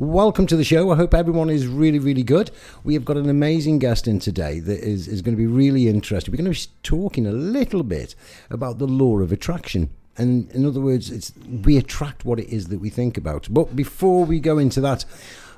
Welcome 0.00 0.46
to 0.46 0.56
the 0.56 0.64
show. 0.64 0.90
I 0.90 0.96
hope 0.96 1.12
everyone 1.12 1.50
is 1.50 1.66
really, 1.66 1.98
really 1.98 2.22
good. 2.22 2.50
We 2.84 2.94
have 2.94 3.04
got 3.04 3.18
an 3.18 3.28
amazing 3.28 3.80
guest 3.80 4.08
in 4.08 4.18
today 4.18 4.58
that 4.58 4.80
is, 4.80 5.06
is 5.06 5.20
going 5.20 5.34
to 5.34 5.38
be 5.38 5.46
really 5.46 5.88
interesting. 5.88 6.32
We're 6.32 6.42
going 6.42 6.54
to 6.54 6.58
be 6.58 6.72
talking 6.82 7.26
a 7.26 7.32
little 7.32 7.82
bit 7.82 8.14
about 8.48 8.78
the 8.78 8.86
law 8.86 9.18
of 9.18 9.30
attraction. 9.30 9.90
And 10.16 10.50
in 10.52 10.64
other 10.64 10.80
words, 10.80 11.10
it's 11.10 11.34
we 11.64 11.76
attract 11.76 12.24
what 12.24 12.40
it 12.40 12.48
is 12.48 12.68
that 12.68 12.78
we 12.78 12.88
think 12.88 13.18
about. 13.18 13.48
But 13.50 13.76
before 13.76 14.24
we 14.24 14.40
go 14.40 14.56
into 14.56 14.80
that, 14.80 15.04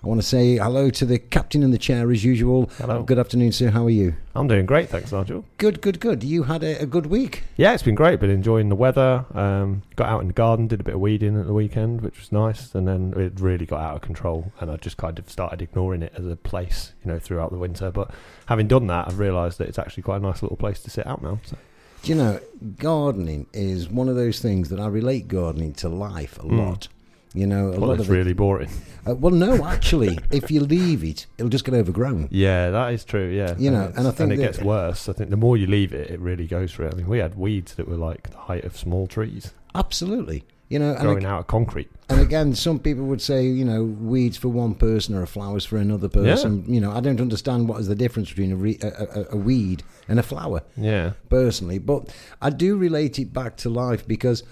I 0.04 0.08
want 0.08 0.20
to 0.20 0.26
say 0.26 0.56
hello 0.56 0.90
to 0.90 1.06
the 1.06 1.20
captain 1.20 1.62
in 1.62 1.70
the 1.70 1.78
chair 1.78 2.10
as 2.10 2.24
usual. 2.24 2.68
Hello. 2.78 3.04
Good 3.04 3.20
afternoon, 3.20 3.52
sir. 3.52 3.70
How 3.70 3.84
are 3.84 3.90
you? 3.90 4.16
I'm 4.34 4.48
doing 4.48 4.66
great, 4.66 4.88
thanks, 4.88 5.12
Nigel. 5.12 5.44
Good, 5.58 5.80
good, 5.80 6.00
good. 6.00 6.24
You 6.24 6.42
had 6.42 6.64
a, 6.64 6.82
a 6.82 6.86
good 6.86 7.06
week. 7.06 7.44
Yeah, 7.56 7.72
it's 7.72 7.84
been 7.84 7.94
great. 7.94 8.18
Been 8.18 8.28
enjoying 8.28 8.68
the 8.68 8.74
weather. 8.74 9.24
Um, 9.32 9.82
got 9.94 10.08
out 10.08 10.20
in 10.20 10.26
the 10.26 10.32
garden, 10.32 10.66
did 10.66 10.80
a 10.80 10.82
bit 10.82 10.94
of 10.94 11.00
weeding 11.00 11.38
at 11.38 11.46
the 11.46 11.52
weekend, 11.52 12.00
which 12.00 12.18
was 12.18 12.32
nice. 12.32 12.74
And 12.74 12.88
then 12.88 13.14
it 13.16 13.38
really 13.38 13.64
got 13.64 13.80
out 13.80 13.94
of 13.94 14.00
control, 14.02 14.52
and 14.58 14.72
I 14.72 14.76
just 14.76 14.96
kind 14.96 15.20
of 15.20 15.30
started 15.30 15.62
ignoring 15.62 16.02
it 16.02 16.12
as 16.16 16.26
a 16.26 16.34
place, 16.34 16.94
you 17.04 17.12
know, 17.12 17.20
throughout 17.20 17.52
the 17.52 17.58
winter. 17.58 17.92
But 17.92 18.10
having 18.46 18.66
done 18.66 18.88
that, 18.88 19.06
I've 19.06 19.20
realised 19.20 19.58
that 19.58 19.68
it's 19.68 19.78
actually 19.78 20.02
quite 20.02 20.16
a 20.16 20.24
nice 20.24 20.42
little 20.42 20.56
place 20.56 20.80
to 20.80 20.90
sit 20.90 21.06
out 21.06 21.22
now. 21.22 21.38
So. 21.44 21.56
Do 22.02 22.08
you 22.08 22.16
know, 22.16 22.40
gardening 22.76 23.46
is 23.52 23.88
one 23.88 24.08
of 24.08 24.16
those 24.16 24.40
things 24.40 24.68
that 24.70 24.80
I 24.80 24.88
relate 24.88 25.28
gardening 25.28 25.74
to 25.74 25.88
life 25.88 26.40
a 26.40 26.46
lot. 26.46 26.88
You 27.34 27.46
know, 27.46 27.68
a. 27.68 27.70
Well, 27.80 27.88
lot 27.88 28.00
of 28.00 28.08
it- 28.10 28.12
really 28.12 28.32
boring. 28.34 28.68
Uh, 29.08 29.14
well, 29.16 29.32
no, 29.34 29.64
actually, 29.64 30.18
if 30.30 30.50
you 30.50 30.60
leave 30.60 31.02
it, 31.02 31.26
it'll 31.38 31.48
just 31.48 31.64
get 31.64 31.74
overgrown. 31.74 32.28
Yeah, 32.30 32.70
that 32.70 32.92
is 32.92 33.04
true. 33.04 33.28
Yeah, 33.30 33.54
You 33.58 33.70
know, 33.70 33.92
and 33.96 34.06
I 34.06 34.10
think 34.12 34.32
it 34.32 34.36
that- 34.36 34.42
gets 34.42 34.60
worse. 34.60 35.08
I 35.08 35.12
think 35.12 35.30
the 35.30 35.36
more 35.36 35.56
you 35.56 35.66
leave 35.66 35.92
it, 35.92 36.10
it 36.10 36.20
really 36.20 36.46
goes 36.46 36.70
for 36.72 36.84
it. 36.84 36.92
I 36.94 36.96
mean, 36.96 37.08
we 37.08 37.18
had 37.18 37.36
weeds 37.36 37.74
that 37.74 37.88
were 37.88 37.96
like 37.96 38.30
the 38.30 38.36
height 38.36 38.64
of 38.64 38.76
small 38.76 39.06
trees 39.06 39.52
Absolutely. 39.74 40.44
You 40.68 40.78
know, 40.78 40.90
and, 40.92 41.00
growing 41.00 41.18
ag- 41.18 41.24
out 41.30 41.40
of 41.40 41.46
concrete. 41.48 41.90
and 42.08 42.18
again, 42.20 42.54
some 42.54 42.78
people 42.78 43.04
would 43.04 43.20
say, 43.20 43.44
you 43.46 43.62
know, 43.64 43.84
weeds 43.84 44.38
for 44.38 44.48
one 44.48 44.74
person 44.74 45.14
or 45.14 45.26
flowers 45.26 45.66
for 45.66 45.76
another 45.76 46.08
person. 46.08 46.64
You 46.66 46.80
know, 46.80 46.90
I 46.92 47.00
don't 47.00 47.20
understand 47.20 47.68
what 47.68 47.78
is 47.80 47.88
the 47.88 47.94
difference 47.94 48.30
between 48.30 48.52
a, 48.52 48.56
re- 48.56 48.78
a, 48.82 48.86
a, 48.88 49.26
a 49.32 49.36
weed 49.36 49.82
and 50.08 50.18
a 50.18 50.22
flower. 50.22 50.62
Yeah, 50.78 51.12
personally, 51.28 51.78
but 51.78 52.14
I 52.40 52.48
do 52.48 52.76
relate 52.78 53.18
it 53.18 53.34
back 53.34 53.56
to 53.58 53.68
life 53.68 54.06
because, 54.08 54.44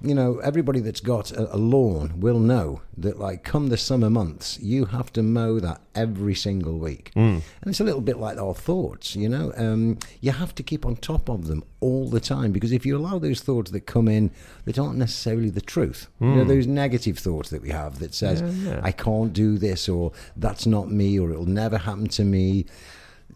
you 0.00 0.14
know, 0.14 0.38
everybody 0.38 0.80
that's 0.80 1.00
got 1.00 1.32
a, 1.32 1.54
a 1.54 1.58
lawn 1.58 2.20
will 2.20 2.38
know 2.38 2.82
that, 2.96 3.18
like, 3.18 3.42
come 3.42 3.68
the 3.68 3.76
summer 3.76 4.08
months, 4.08 4.58
you 4.60 4.86
have 4.86 5.12
to 5.14 5.22
mow 5.22 5.58
that 5.58 5.80
every 5.94 6.34
single 6.34 6.78
week. 6.78 7.10
Mm. 7.16 7.42
And 7.60 7.66
it's 7.66 7.80
a 7.80 7.84
little 7.84 8.00
bit 8.00 8.18
like 8.18 8.38
our 8.38 8.54
thoughts, 8.54 9.16
you 9.16 9.28
know. 9.28 9.52
Um, 9.56 9.98
you 10.20 10.30
have 10.32 10.54
to 10.56 10.62
keep 10.62 10.86
on 10.86 10.96
top 10.96 11.28
of 11.28 11.46
them 11.46 11.64
all 11.80 12.08
the 12.08 12.20
time 12.20 12.52
because 12.52 12.72
if 12.72 12.86
you 12.86 12.96
allow 12.96 13.18
those 13.18 13.40
thoughts 13.40 13.70
that 13.72 13.80
come 13.82 14.08
in 14.08 14.30
that 14.64 14.78
aren't 14.78 14.98
necessarily 14.98 15.50
the 15.50 15.60
truth, 15.60 16.08
you 16.20 16.28
know, 16.28 16.44
those 16.44 16.66
negative 16.66 17.18
thoughts 17.18 17.50
that 17.50 17.62
we 17.62 17.70
have 17.70 17.98
that 17.98 18.14
says, 18.14 18.42
Mm. 18.42 18.64
Yeah, 18.64 18.70
yeah. 18.74 18.80
I 18.82 18.92
can't 18.92 19.32
do 19.32 19.58
this 19.58 19.88
or 19.88 20.12
that's 20.36 20.66
not 20.66 20.90
me 20.90 21.18
or 21.18 21.30
it'll 21.30 21.46
never 21.46 21.78
happen 21.78 22.08
to 22.08 22.24
me, 22.24 22.66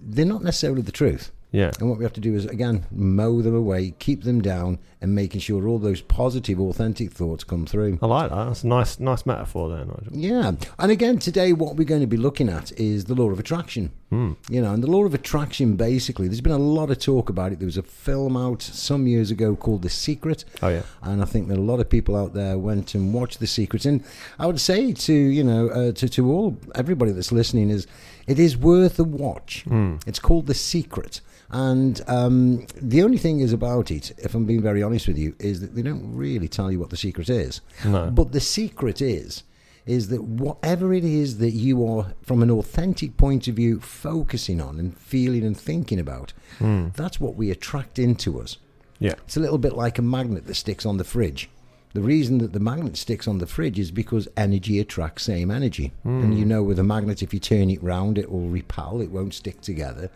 they're 0.00 0.24
not 0.24 0.42
necessarily 0.42 0.83
the 0.83 0.92
truth. 0.92 1.30
Yeah. 1.53 1.70
And 1.78 1.89
what 1.89 1.98
we 1.98 2.05
have 2.05 2.14
to 2.14 2.20
do 2.20 2.34
is, 2.34 2.47
again, 2.47 2.86
mow 2.91 3.42
them 3.42 3.55
away, 3.55 3.95
keep 3.98 4.25
them 4.25 4.41
down, 4.41 4.78
and 5.00 5.14
making 5.14 5.41
sure 5.41 5.69
all 5.69 5.78
those 5.78 6.00
positive, 6.00 6.58
authentic 6.61 7.12
thoughts 7.12 7.45
come 7.45 7.67
through. 7.67 7.98
I 8.00 8.06
like 8.06 8.31
that. 8.31 8.45
That's 8.47 8.64
a 8.64 8.69
nice, 8.69 8.98
nice 8.98 9.27
metaphor 9.27 9.69
there, 9.69 9.84
Nigel. 9.84 10.12
Yeah. 10.12 10.53
And 10.78 10.91
again, 10.91 11.19
today, 11.19 11.53
what 11.53 11.77
we're 11.77 11.84
going 11.84 12.00
to 12.00 12.06
be 12.06 12.17
looking 12.17 12.48
at 12.48 12.73
is 12.80 13.05
the 13.05 13.14
law 13.14 13.30
of 13.30 13.39
attraction. 13.39 13.92
Hmm. 14.11 14.33
You 14.48 14.62
know, 14.62 14.73
and 14.73 14.83
the 14.83 14.91
law 14.91 15.05
of 15.05 15.14
attraction 15.14 15.77
basically, 15.77 16.28
there's 16.28 16.41
been 16.41 16.53
a 16.53 16.58
lot 16.58 16.91
of 16.91 16.98
talk 16.98 17.28
about 17.28 17.53
it. 17.53 17.58
There 17.58 17.67
was 17.67 17.78
a 17.78 17.83
film 17.83 18.36
out 18.36 18.62
some 18.62 19.06
years 19.06 19.30
ago 19.30 19.56
called 19.56 19.83
The 19.83 19.91
Secret. 19.91 20.45
Oh 20.62 20.69
yeah. 20.69 20.83
And 21.03 21.23
I 21.23 21.25
think 21.25 21.48
that 21.48 21.58
a 21.58 21.62
lot 21.62 21.80
of 21.80 21.89
people 21.89 22.17
out 22.17 22.33
there 22.34 22.58
went 22.58 22.95
and 22.95 23.12
watched 23.12 23.41
The 23.41 23.47
Secret. 23.47 23.84
And 23.84 24.05
I 24.39 24.47
would 24.47 24.61
say 24.61 24.92
to, 24.92 25.12
you 25.12 25.45
know, 25.45 25.69
uh, 25.69 25.92
to, 25.92 26.08
to 26.08 26.30
all, 26.30 26.58
everybody 26.75 27.12
that's 27.12 27.33
listening 27.33 27.70
is, 27.70 27.86
it 28.27 28.39
is 28.39 28.56
worth 28.56 28.98
a 28.98 29.05
watch. 29.05 29.64
It's 30.06 30.19
called 30.19 30.47
The 30.47 30.55
Secret. 30.55 31.20
And 31.53 32.00
um, 32.08 32.67
the 32.77 33.03
only 33.03 33.19
thing 33.19 33.41
is 33.41 33.53
about 33.53 33.91
it, 33.91 34.13
if 34.18 34.35
I'm 34.35 34.46
being 34.46 34.63
very 34.63 34.83
honest 34.83 35.07
with 35.07 35.18
you, 35.18 35.35
is 35.39 35.61
that 35.61 35.74
they 35.74 35.83
don't 35.83 36.14
really 36.17 36.48
tell 36.48 36.73
you 36.73 36.79
what 36.79 36.90
the 36.90 36.96
secret 36.96 37.29
is. 37.29 37.61
No. 37.85 38.11
But 38.11 38.33
the 38.33 38.40
secret 38.40 39.02
is, 39.02 39.42
is 39.85 40.08
that 40.08 40.23
whatever 40.23 40.95
it 40.95 41.05
is 41.05 41.39
that 41.39 41.51
you 41.51 41.86
are, 41.86 42.14
from 42.23 42.42
an 42.42 42.51
authentic 42.51 43.17
point 43.17 43.48
of 43.48 43.57
view, 43.57 43.80
focusing 43.80 44.61
on 44.61 44.79
and 44.79 44.96
feeling 44.96 45.45
and 45.45 45.57
thinking 45.57 45.98
about, 45.98 46.33
that's 46.58 47.20
what 47.20 47.35
we 47.36 47.51
attract 47.51 47.98
into 47.98 48.40
us. 48.40 48.57
Yeah. 48.98 49.14
It's 49.24 49.36
a 49.36 49.40
little 49.40 49.58
bit 49.58 49.74
like 49.74 49.98
a 49.98 50.02
magnet 50.02 50.46
that 50.46 50.55
sticks 50.55 50.86
on 50.86 50.96
the 50.96 51.05
fridge. 51.05 51.51
The 51.92 52.01
reason 52.01 52.39
that 52.39 52.55
the 52.55 52.61
magnet 52.61 52.96
sticks 52.96 53.29
on 53.29 53.39
the 53.39 53.46
fridge 53.46 53.79
is 53.79 53.90
because 53.90 54.27
energy 54.36 54.79
attracts 54.79 55.24
same 55.24 55.51
energy. 55.51 55.92
And 56.05 56.39
you 56.39 56.46
know, 56.46 56.63
with 56.63 56.79
a 56.79 56.84
magnet, 56.84 57.23
if 57.23 57.34
you 57.34 57.40
turn 57.40 57.69
it 57.69 57.83
round, 57.83 58.17
it 58.17 58.30
will 58.30 58.48
repel, 58.48 59.02
it 59.02 59.11
won't 59.11 59.34
stick 59.34 59.61
together. 59.61 60.08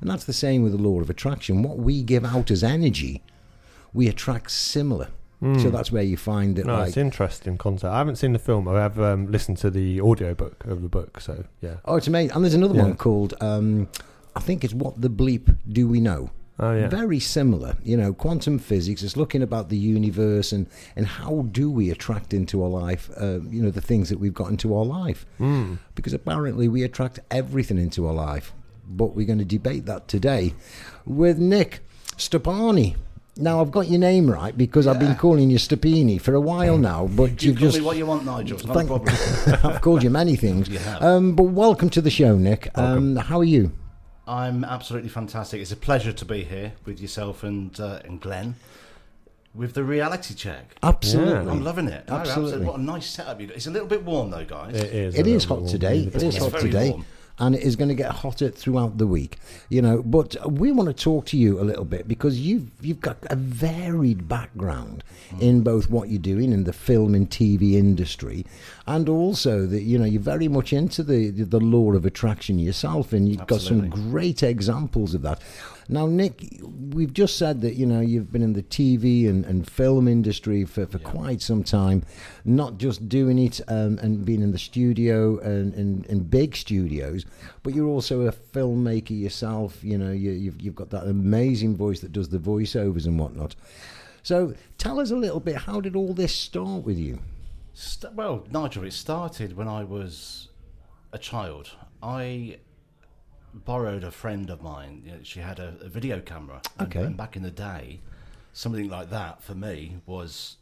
And 0.00 0.10
that's 0.10 0.24
the 0.24 0.32
same 0.32 0.62
with 0.62 0.72
the 0.72 0.78
law 0.78 1.00
of 1.00 1.10
attraction. 1.10 1.62
What 1.62 1.78
we 1.78 2.02
give 2.02 2.24
out 2.24 2.50
as 2.50 2.64
energy, 2.64 3.22
we 3.92 4.08
attract 4.08 4.50
similar. 4.50 5.08
So 5.58 5.70
that's 5.70 5.90
where 5.90 6.02
you 6.02 6.18
find 6.18 6.58
it. 6.58 6.66
No, 6.66 6.74
like, 6.74 6.88
it's 6.88 6.98
interesting 6.98 7.56
concept. 7.56 7.90
I 7.90 7.96
haven't 7.96 8.16
seen 8.16 8.34
the 8.34 8.38
film. 8.38 8.68
I 8.68 8.78
have 8.78 9.00
um, 9.00 9.32
listened 9.32 9.56
to 9.58 9.70
the 9.70 9.98
audio 9.98 10.34
book 10.34 10.62
of 10.66 10.82
the 10.82 10.88
book. 10.88 11.18
So 11.18 11.44
yeah. 11.62 11.76
oh, 11.86 11.96
it's 11.96 12.06
amazing. 12.06 12.32
And 12.36 12.44
there's 12.44 12.52
another 12.52 12.74
Yeah. 12.74 12.82
one 12.82 12.94
called, 12.94 13.32
um, 13.40 13.88
I 14.36 14.40
think 14.40 14.64
it's 14.64 14.74
What 14.74 15.00
the 15.00 15.08
Bleep 15.08 15.56
Do 15.66 15.88
We 15.88 15.98
Know? 15.98 16.28
Oh 16.58 16.74
yeah. 16.76 16.88
Very 16.90 17.18
similar, 17.20 17.78
you 17.82 17.96
know, 17.96 18.12
quantum 18.12 18.58
physics 18.58 19.02
is 19.02 19.16
looking 19.16 19.40
about 19.40 19.70
the 19.70 19.78
universe 19.78 20.52
and, 20.52 20.66
and 20.94 21.06
how 21.06 21.46
do 21.50 21.70
we 21.70 21.90
attract 21.90 22.34
into 22.34 22.62
our 22.62 22.68
life, 22.68 23.08
uh, 23.18 23.40
you 23.48 23.62
know, 23.62 23.70
the 23.70 23.80
things 23.80 24.10
that 24.10 24.20
we've 24.20 24.34
got 24.34 24.50
into 24.50 24.76
our 24.76 24.84
life. 24.84 25.24
Mm. 25.40 25.78
Because 25.94 26.12
apparently 26.12 26.68
we 26.68 26.82
attract 26.82 27.18
everything 27.30 27.78
into 27.78 28.06
our 28.06 28.12
life. 28.12 28.52
But 28.90 29.14
we're 29.14 29.26
going 29.26 29.38
to 29.38 29.44
debate 29.44 29.86
that 29.86 30.08
today 30.08 30.54
with 31.06 31.38
Nick 31.38 31.80
Stoppani. 32.16 32.96
Now, 33.36 33.60
I've 33.60 33.70
got 33.70 33.88
your 33.88 34.00
name 34.00 34.28
right 34.30 34.56
because 34.58 34.86
I've 34.86 34.98
been 34.98 35.14
calling 35.14 35.48
you 35.48 35.56
Stepini 35.58 36.20
for 36.20 36.34
a 36.34 36.40
while 36.40 36.76
now, 36.76 37.06
but 37.06 37.40
You 37.42 37.50
you've 37.50 37.58
call 37.58 37.68
just. 37.68 37.78
me 37.78 37.84
what 37.84 37.96
you 37.96 38.04
want, 38.04 38.24
Nigel. 38.26 38.56
It's 38.58 38.66
not 38.66 38.76
Thank- 38.76 38.90
a 38.90 38.98
problem. 38.98 39.16
I've 39.74 39.80
called 39.80 40.02
you 40.02 40.10
many 40.10 40.36
things. 40.36 40.68
You 40.68 40.78
have. 40.80 41.02
Um, 41.02 41.34
but 41.36 41.44
welcome 41.44 41.88
to 41.90 42.00
the 42.02 42.10
show, 42.10 42.36
Nick. 42.36 42.68
Um, 42.76 43.16
how 43.16 43.38
are 43.38 43.44
you? 43.44 43.72
I'm 44.26 44.62
absolutely 44.64 45.08
fantastic. 45.08 45.60
It's 45.62 45.72
a 45.72 45.76
pleasure 45.76 46.12
to 46.12 46.24
be 46.24 46.44
here 46.44 46.72
with 46.84 47.00
yourself 47.00 47.42
and 47.42 47.78
uh, 47.80 48.00
and 48.04 48.20
Glen 48.20 48.56
with 49.54 49.72
the 49.74 49.84
reality 49.84 50.34
check. 50.34 50.74
Absolutely. 50.82 51.50
I'm 51.50 51.64
loving 51.64 51.88
it. 51.88 52.08
No, 52.08 52.16
Absolutely. 52.16 52.66
What 52.66 52.78
a 52.78 52.82
nice 52.82 53.06
setup 53.08 53.40
you 53.40 53.46
got. 53.46 53.56
It's 53.56 53.66
a 53.66 53.70
little 53.70 53.88
bit 53.88 54.04
warm 54.04 54.30
though, 54.30 54.44
guys. 54.44 54.74
It 54.76 54.92
is. 54.92 55.14
It 55.14 55.26
a 55.26 55.30
is 55.30 55.48
little 55.48 55.56
hot 55.56 55.64
bit 55.64 55.70
today. 55.72 56.00
warm. 56.02 56.08
It 56.14 56.22
is 56.22 56.36
hot 56.36 56.60
today. 56.60 56.90
warm. 56.90 57.06
And 57.40 57.54
it 57.54 57.62
is 57.62 57.74
going 57.74 57.88
to 57.88 57.94
get 57.94 58.12
hotter 58.12 58.50
throughout 58.50 58.98
the 58.98 59.06
week, 59.06 59.38
you 59.70 59.80
know. 59.82 60.02
But 60.02 60.36
we 60.48 60.70
want 60.72 60.88
to 60.94 61.04
talk 61.04 61.24
to 61.26 61.36
you 61.38 61.58
a 61.58 61.64
little 61.64 61.86
bit 61.86 62.06
because 62.06 62.38
you've 62.38 62.68
you've 62.82 63.00
got 63.00 63.16
a 63.30 63.36
varied 63.36 64.28
background 64.28 65.02
Mm. 65.30 65.40
in 65.40 65.60
both 65.62 65.88
what 65.90 66.08
you're 66.08 66.18
doing 66.20 66.52
in 66.52 66.64
the 66.64 66.72
film 66.72 67.14
and 67.14 67.30
TV 67.30 67.74
industry, 67.74 68.44
and 68.86 69.08
also 69.08 69.64
that 69.66 69.82
you 69.82 69.96
know 69.98 70.04
you're 70.04 70.20
very 70.20 70.48
much 70.48 70.72
into 70.72 71.02
the 71.04 71.30
the 71.30 71.60
law 71.60 71.92
of 71.92 72.04
attraction 72.04 72.58
yourself, 72.58 73.12
and 73.12 73.28
you've 73.28 73.46
got 73.46 73.60
some 73.60 73.88
great 73.90 74.42
examples 74.42 75.14
of 75.14 75.22
that. 75.22 75.40
Now, 75.90 76.06
Nick, 76.06 76.60
we've 76.62 77.12
just 77.12 77.36
said 77.36 77.62
that 77.62 77.74
you 77.74 77.84
know 77.84 77.98
you've 77.98 78.30
been 78.30 78.42
in 78.42 78.52
the 78.52 78.62
TV 78.62 79.28
and, 79.28 79.44
and 79.44 79.68
film 79.68 80.06
industry 80.06 80.64
for, 80.64 80.86
for 80.86 81.00
quite 81.00 81.42
some 81.42 81.64
time, 81.64 82.04
not 82.44 82.78
just 82.78 83.08
doing 83.08 83.40
it 83.40 83.60
um, 83.66 83.98
and 83.98 84.24
being 84.24 84.40
in 84.40 84.52
the 84.52 84.58
studio 84.58 85.40
and 85.40 85.74
in, 85.74 86.04
in 86.08 86.20
big 86.20 86.54
studios, 86.54 87.26
but 87.64 87.74
you're 87.74 87.88
also 87.88 88.20
a 88.28 88.32
filmmaker 88.32 89.18
yourself. 89.18 89.82
You 89.82 89.98
know, 89.98 90.12
you, 90.12 90.30
you've 90.30 90.60
you've 90.62 90.76
got 90.76 90.90
that 90.90 91.08
amazing 91.08 91.74
voice 91.74 91.98
that 92.00 92.12
does 92.12 92.28
the 92.28 92.38
voiceovers 92.38 93.06
and 93.06 93.18
whatnot. 93.18 93.56
So, 94.22 94.54
tell 94.78 95.00
us 95.00 95.10
a 95.10 95.16
little 95.16 95.40
bit. 95.40 95.56
How 95.56 95.80
did 95.80 95.96
all 95.96 96.14
this 96.14 96.32
start 96.32 96.84
with 96.84 96.98
you? 96.98 97.18
St- 97.74 98.14
well, 98.14 98.46
Nigel, 98.48 98.84
it 98.84 98.92
started 98.92 99.56
when 99.56 99.66
I 99.66 99.82
was 99.82 100.50
a 101.12 101.18
child. 101.18 101.72
I 102.00 102.58
borrowed 103.54 104.04
a 104.04 104.10
friend 104.10 104.50
of 104.50 104.62
mine. 104.62 105.02
You 105.04 105.12
know, 105.12 105.18
she 105.22 105.40
had 105.40 105.58
a, 105.58 105.76
a 105.80 105.88
video 105.88 106.20
camera. 106.20 106.62
And, 106.78 106.88
Okay. 106.88 107.04
And 107.06 107.16
back 107.16 107.36
in 107.36 107.42
the 107.42 107.50
day, 107.50 108.00
something 108.52 108.88
like 108.88 109.10
that 109.10 109.42
for 109.42 109.54
me 109.54 109.98
was 110.06 110.56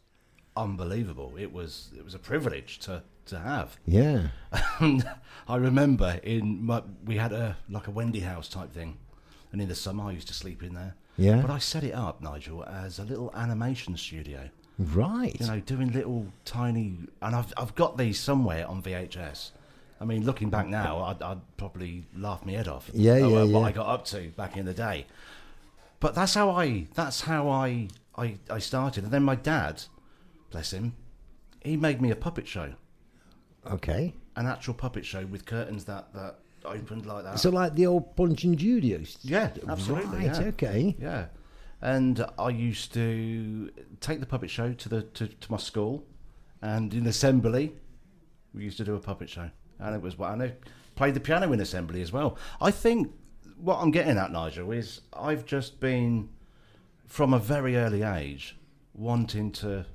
unbelievable. 0.57 1.35
It 1.39 1.53
was 1.53 1.91
it 1.97 2.05
was 2.05 2.15
a 2.15 2.19
privilege 2.19 2.79
to 2.81 3.03
to 3.27 3.39
have. 3.39 3.77
Yeah. 3.87 4.29
And 4.81 5.05
I 5.49 5.57
remember 5.57 6.21
in 6.23 6.65
my, 6.65 6.83
we 7.05 7.17
had 7.17 7.33
a 7.33 7.57
like 7.69 7.87
a 7.89 7.91
Wendy 7.91 8.21
house 8.21 8.49
type 8.49 8.73
thing, 8.73 8.97
and 9.53 9.61
in 9.61 9.69
the 9.69 9.75
summer 9.75 10.05
I 10.05 10.13
used 10.13 10.29
to 10.29 10.35
sleep 10.35 10.63
in 10.63 10.75
there. 10.75 10.95
Yeah. 11.17 11.41
But 11.41 11.51
I 11.51 11.59
set 11.59 11.83
it 11.83 11.95
up, 11.95 12.23
Nigel, 12.23 12.65
as 12.65 12.99
a 13.01 13.05
little 13.05 13.33
animation 13.35 13.97
studio. 13.97 14.51
Right. 14.79 15.37
You 15.41 15.49
know, 15.49 15.59
doing 15.59 15.93
little 15.93 16.29
tiny, 16.45 16.97
and 17.21 17.35
I've 17.35 17.53
I've 17.57 17.75
got 17.75 17.99
these 17.99 18.21
somewhere 18.21 18.67
on 18.69 18.83
VHS. 18.83 19.51
I 20.01 20.05
mean, 20.05 20.25
looking 20.25 20.49
back 20.51 20.67
now, 20.69 21.01
I'd, 21.03 21.23
I'd 21.23 21.57
probably 21.57 22.05
laugh 22.17 22.45
my 22.47 22.53
head 22.53 22.69
off. 22.69 22.89
Yeah, 22.93 23.17
yeah, 23.17 23.27
What 23.27 23.49
yeah. 23.49 23.59
I 23.59 23.73
got 23.73 23.87
up 23.89 24.05
to 24.07 24.29
back 24.37 24.57
in 24.57 24.65
the 24.65 24.75
day. 24.75 25.07
But 26.01 26.15
that's 26.15 26.35
how 26.35 26.51
I. 26.51 26.87
That's 26.95 27.23
how 27.23 27.49
I. 27.49 27.89
I, 28.17 28.37
I 28.51 28.59
started, 28.59 29.05
and 29.05 29.13
then 29.13 29.23
my 29.23 29.37
dad, 29.37 29.85
bless 30.51 30.73
him, 30.73 30.95
he 31.63 31.77
made 31.77 32.01
me 32.01 32.11
a 32.11 32.17
puppet 32.17 32.49
show. 32.49 32.73
okay. 33.71 34.15
an 34.37 34.47
actual 34.47 34.75
puppet 34.75 35.05
show 35.05 35.25
with 35.27 35.45
curtains 35.47 35.85
that 35.85 36.13
that 36.15 36.39
opened 36.65 37.07
like 37.07 37.25
that. 37.25 37.39
So 37.39 37.51
like 37.51 37.75
the 37.75 37.87
old 37.87 38.17
Punch 38.17 38.45
and 38.45 38.59
Judy. 38.59 38.89
used- 38.89 39.25
yeah, 39.25 39.51
absolutely. 39.69 40.27
Right. 40.27 40.41
yeah. 40.41 40.49
Okay. 40.49 40.97
Yeah, 41.01 41.27
and 41.81 42.25
I 42.39 42.49
used 42.51 42.93
to 42.95 43.71
take 44.01 44.21
the 44.21 44.27
puppet 44.27 44.51
show 44.51 44.73
to 44.73 44.89
the 44.89 45.03
to, 45.03 45.29
to 45.29 45.53
my 45.53 45.59
school, 45.59 46.05
and 46.63 46.93
in 46.95 47.07
assembly, 47.07 47.75
we 48.55 48.65
used 48.65 48.79
to 48.79 48.85
do 48.85 48.95
a 48.97 49.01
puppet 49.01 49.29
show, 49.29 49.51
and 49.79 49.95
it 49.95 50.03
was 50.03 50.15
and 50.19 50.43
I 50.43 50.53
played 50.97 51.15
the 51.15 51.21
piano 51.21 51.53
in 51.53 51.61
assembly 51.61 52.03
as 52.03 52.13
well. 52.13 52.37
I 52.61 52.71
think 52.71 53.13
what 53.57 53.77
I'm 53.77 53.91
getting 53.91 54.17
at, 54.17 54.33
Nigel, 54.33 54.71
is 54.73 55.01
I've 55.13 55.45
just 55.45 55.81
been 55.81 56.29
from 57.07 57.33
a 57.33 57.39
very 57.39 57.77
early 57.77 58.03
age 58.03 58.57
wanting 58.95 59.53
to 59.53 59.87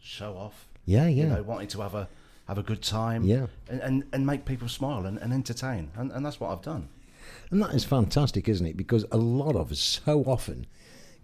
show 0.00 0.36
off. 0.36 0.66
Yeah. 0.84 1.06
Yeah. 1.06 1.24
You 1.24 1.28
know, 1.30 1.42
wanting 1.42 1.68
to 1.68 1.80
have 1.82 1.94
a 1.94 2.08
have 2.46 2.58
a 2.58 2.62
good 2.62 2.82
time. 2.82 3.24
Yeah. 3.24 3.46
and 3.68 3.80
and, 3.80 4.04
and 4.12 4.26
make 4.26 4.44
people 4.44 4.68
smile 4.68 5.04
and, 5.06 5.18
and 5.18 5.32
entertain, 5.32 5.90
and, 5.96 6.12
and 6.12 6.24
that's 6.24 6.40
what 6.40 6.50
I've 6.50 6.62
done. 6.62 6.88
And 7.50 7.60
that 7.62 7.74
is 7.74 7.84
fantastic, 7.84 8.48
isn't 8.48 8.66
it? 8.66 8.76
Because 8.76 9.04
a 9.10 9.16
lot 9.16 9.56
of 9.56 9.72
us 9.72 9.80
so 10.04 10.22
often 10.24 10.66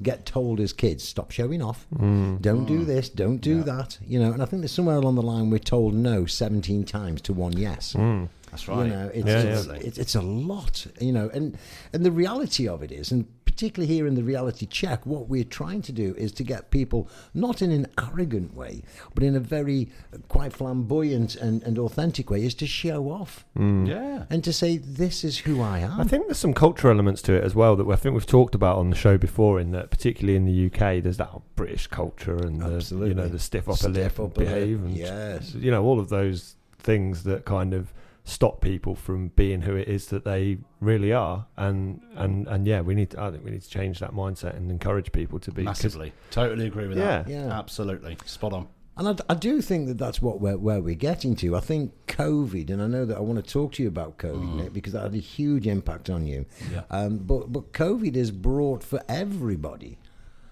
get 0.03 0.27
told 0.27 0.61
as 0.61 0.73
kids, 0.73 1.05
stop 1.05 1.31
showing 1.31 1.63
off, 1.63 1.87
mm. 1.95 2.41
don't 2.41 2.65
do 2.65 2.81
mm. 2.81 2.87
this, 2.87 3.09
don't 3.09 3.39
do 3.39 3.63
that, 3.63 3.99
you 4.07 4.19
know. 4.19 4.33
And 4.33 4.43
I 4.43 4.47
think 4.47 4.63
there's 4.63 4.73
somewhere 4.73 4.97
along 4.97 5.15
the 5.15 5.23
line 5.23 5.51
we're 5.51 5.59
told 5.59 5.95
no 5.95 6.27
17 6.27 6.85
times 6.85 7.21
to 7.23 7.33
one 7.33 7.53
yes. 7.53 7.95
Mm. 7.95 8.29
That's 8.51 8.69
right. 8.69 8.85
You 8.85 8.91
know, 8.91 9.11
it's, 9.15 9.27
Yeah, 9.27 9.39
it's, 9.41 9.67
yeah. 9.67 9.73
it's, 9.75 9.99
it's 9.99 10.15
a 10.15 10.21
lot, 10.21 10.87
you 11.01 11.13
know, 11.13 11.31
and 11.33 11.57
and 11.95 12.05
the 12.05 12.13
reality 12.13 12.69
of 12.69 12.83
it 12.83 12.93
is, 12.93 13.11
and 13.11 13.27
particularly 13.53 13.93
here 13.95 14.07
in 14.07 14.15
the 14.15 14.23
reality 14.23 14.67
check, 14.67 15.05
what 15.05 15.29
we're 15.29 15.45
trying 15.45 15.83
to 15.83 15.93
do 15.93 16.15
is 16.17 16.33
to 16.33 16.43
get 16.43 16.71
people 16.71 17.09
not 17.35 17.61
in 17.61 17.71
an 17.71 17.87
arrogant 18.03 18.55
way, 18.55 18.83
but 19.15 19.23
in 19.23 19.37
a 19.37 19.41
very 19.41 19.91
uh, 20.13 20.19
quite 20.29 20.53
flamboyant 20.53 21.37
and, 21.37 21.63
and 21.63 21.79
authentic 21.79 22.31
way, 22.31 22.43
is 22.45 22.55
to 22.55 22.67
show 22.67 23.11
off 23.11 23.45
Yeah. 23.57 24.25
and 24.31 24.43
to 24.45 24.53
say 24.53 24.79
this 24.79 25.23
is 25.23 25.39
who 25.39 25.61
I 25.61 25.81
am. 25.81 26.01
I 26.01 26.05
think 26.05 26.27
there's 26.27 26.39
some 26.39 26.55
cultural 26.55 26.93
elements 26.95 27.21
to 27.23 27.35
it 27.35 27.45
as 27.45 27.55
well 27.55 27.77
that 27.77 27.87
I 27.87 27.97
think 27.97 28.15
we've 28.15 28.27
talked 28.27 28.55
about 28.55 28.79
on 28.79 28.89
the 28.91 28.97
show 28.97 29.19
before. 29.19 29.61
In 29.61 29.71
that, 29.73 29.91
particularly 29.91 30.37
in 30.37 30.45
the 30.47 30.67
UK, 30.67 31.03
there's 31.03 31.19
that 31.19 31.31
British 31.57 31.87
culture 31.89 32.37
and 32.37 32.61
the 32.61 33.07
you 33.07 33.15
know 33.15 33.29
the 33.29 33.39
stiff 33.39 33.69
upper 33.69 33.89
lip, 33.89 34.13
Stiff 34.13 34.19
and 34.19 34.31
upper 34.31 34.41
lip, 34.41 34.49
behave, 34.49 34.83
and 34.83 34.97
yes. 34.97 35.55
you 35.55 35.71
know 35.71 35.85
all 35.85 36.01
of 36.01 36.09
those 36.09 36.57
things 36.79 37.25
that 37.25 37.45
kind 37.45 37.75
of 37.75 37.93
stop 38.25 38.61
people 38.61 38.95
from 38.95 39.29
being 39.29 39.63
who 39.63 39.75
it 39.75 39.89
is 39.89 40.07
that 40.07 40.25
they 40.25 40.59
really 40.81 41.13
are. 41.13 41.47
And 41.57 42.01
and 42.15 42.47
and 42.47 42.67
yeah, 42.67 42.81
we 42.81 42.95
need. 42.95 43.11
To, 43.11 43.23
I 43.23 43.31
think 43.31 43.45
we 43.45 43.51
need 43.51 43.63
to 43.63 43.71
change 43.71 43.99
that 44.01 44.13
mindset 44.13 44.57
and 44.57 44.71
encourage 44.71 45.13
people 45.13 45.39
to 45.41 45.51
be 45.51 45.63
Massively. 45.63 46.13
Totally 46.31 46.67
agree 46.67 46.87
with 46.87 46.99
that. 46.99 47.29
Yeah. 47.29 47.47
Yeah. 47.47 47.59
Absolutely. 47.59 48.17
Spot 48.25 48.53
on. 48.53 48.69
And 48.95 49.09
I, 49.09 49.33
I 49.33 49.35
do 49.35 49.63
think 49.63 49.89
that 49.89 49.97
that's 49.97 50.21
what 50.21 50.39
we're, 50.39 50.59
where 50.59 50.83
we're 50.83 50.95
getting 50.95 51.35
to. 51.37 51.57
I 51.57 51.61
think 51.61 51.95
COVID, 52.09 52.69
and 52.69 52.83
I 52.83 52.87
know 52.87 53.07
that 53.07 53.17
I 53.17 53.21
want 53.21 53.43
to 53.43 53.51
talk 53.51 53.73
to 53.73 53.83
you 53.83 53.89
about 53.89 54.19
COVID, 54.19 54.55
Nick, 54.57 54.75
because 54.75 54.93
that 54.93 55.03
had 55.03 55.15
a 55.15 55.19
huge 55.19 55.67
impact 55.67 56.11
on 56.11 56.27
you. 56.27 56.45
Yeah. 56.71 56.83
Um, 56.91 57.17
but, 57.17 57.51
but 57.51 57.73
COVID 57.73 58.15
has 58.17 58.31
brought 58.31 58.85
for 58.85 59.01
everybody 59.09 59.97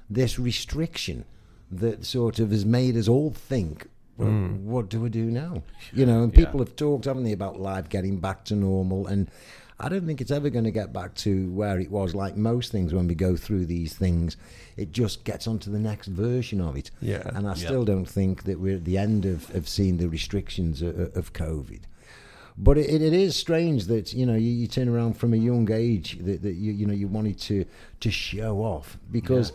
this 0.08 0.38
restriction 0.38 1.26
that 1.70 2.06
sort 2.06 2.38
of 2.38 2.50
has 2.50 2.64
made 2.64 2.96
us 2.96 3.08
all 3.08 3.31
think, 3.31 3.88
well, 4.20 4.28
hmm. 4.31 4.64
what 4.70 4.88
do 4.88 5.00
we 5.00 5.08
do 5.08 5.25
now? 5.31 5.62
You 5.93 6.06
know, 6.06 6.22
and 6.22 6.32
Yeah. 6.37 6.44
people 6.44 6.61
have 6.61 6.76
talked, 6.76 7.05
haven't 7.06 7.25
they, 7.25 7.32
about 7.32 7.61
life 7.61 7.88
getting 7.88 8.19
back 8.19 8.44
to 8.46 8.55
normal. 8.55 9.06
And 9.06 9.31
I 9.78 9.88
don't 9.88 10.06
think 10.06 10.20
it's 10.20 10.31
ever 10.31 10.50
going 10.50 10.64
to 10.64 10.70
get 10.70 10.93
back 10.93 11.14
to 11.17 11.50
where 11.52 11.81
it 11.81 11.90
was. 11.90 12.14
Like 12.14 12.37
most 12.37 12.70
things, 12.70 12.93
when 12.93 13.08
we 13.08 13.14
go 13.14 13.37
through 13.37 13.67
these 13.67 13.94
things, 13.94 14.37
it 14.76 14.93
just 14.93 15.25
gets 15.25 15.46
onto 15.46 15.70
the 15.70 15.78
next 15.78 16.08
version 16.08 16.61
of 16.61 16.76
it. 16.76 16.90
Yeah. 17.00 17.22
And 17.34 17.46
I 17.46 17.50
Yeah. 17.50 17.55
still 17.67 17.84
don't 17.84 18.08
think 18.08 18.44
that 18.44 18.61
we're 18.61 18.76
at 18.76 18.84
the 18.84 18.99
end 18.99 19.25
of, 19.25 19.55
of 19.55 19.69
seeing 19.69 19.96
the 19.96 20.08
restrictions 20.08 20.82
of, 20.82 20.99
of 21.17 21.32
COVID. 21.32 21.81
But 22.58 22.76
it, 22.76 22.90
it 23.00 23.14
is 23.14 23.37
strange 23.37 23.87
that 23.87 24.12
you 24.12 24.26
know 24.26 24.34
you, 24.34 24.50
you 24.50 24.67
turn 24.67 24.88
around 24.88 25.14
from 25.14 25.32
a 25.32 25.37
young 25.37 25.70
age 25.72 26.19
that, 26.20 26.43
that 26.43 26.55
you 26.55 26.72
you 26.72 26.84
know 26.84 26.93
you 26.93 27.08
wanted 27.08 27.38
to 27.38 27.64
to 28.00 28.11
show 28.11 28.58
off 28.58 28.99
because 29.11 29.52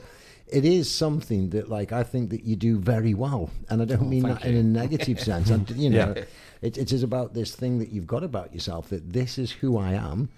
it 0.47 0.65
is 0.65 0.89
something 0.91 1.49
that 1.49 1.69
like 1.69 1.91
I 1.91 2.03
think 2.03 2.29
that 2.29 2.43
you 2.43 2.55
do 2.55 2.77
very 2.77 3.13
well, 3.13 3.49
and 3.69 3.81
I 3.81 3.85
don't 3.85 4.09
mean 4.09 4.25
Oh, 4.25 4.29
thank 4.29 4.41
that 4.41 4.49
in 4.49 4.55
a 4.57 4.63
negative 4.63 5.19
sense. 5.29 5.49
And, 5.49 5.69
you 5.71 5.89
know, 5.89 6.13
Yeah. 6.15 6.23
it, 6.61 6.77
it 6.77 6.91
is 6.93 7.03
about 7.03 7.33
this 7.33 7.55
thing 7.55 7.79
that 7.79 7.89
you've 7.89 8.07
got 8.07 8.23
about 8.23 8.53
yourself 8.53 8.89
that 8.89 9.11
this 9.13 9.37
is 9.37 9.51
who 9.51 9.77
I 9.77 9.93
am. 9.93 10.29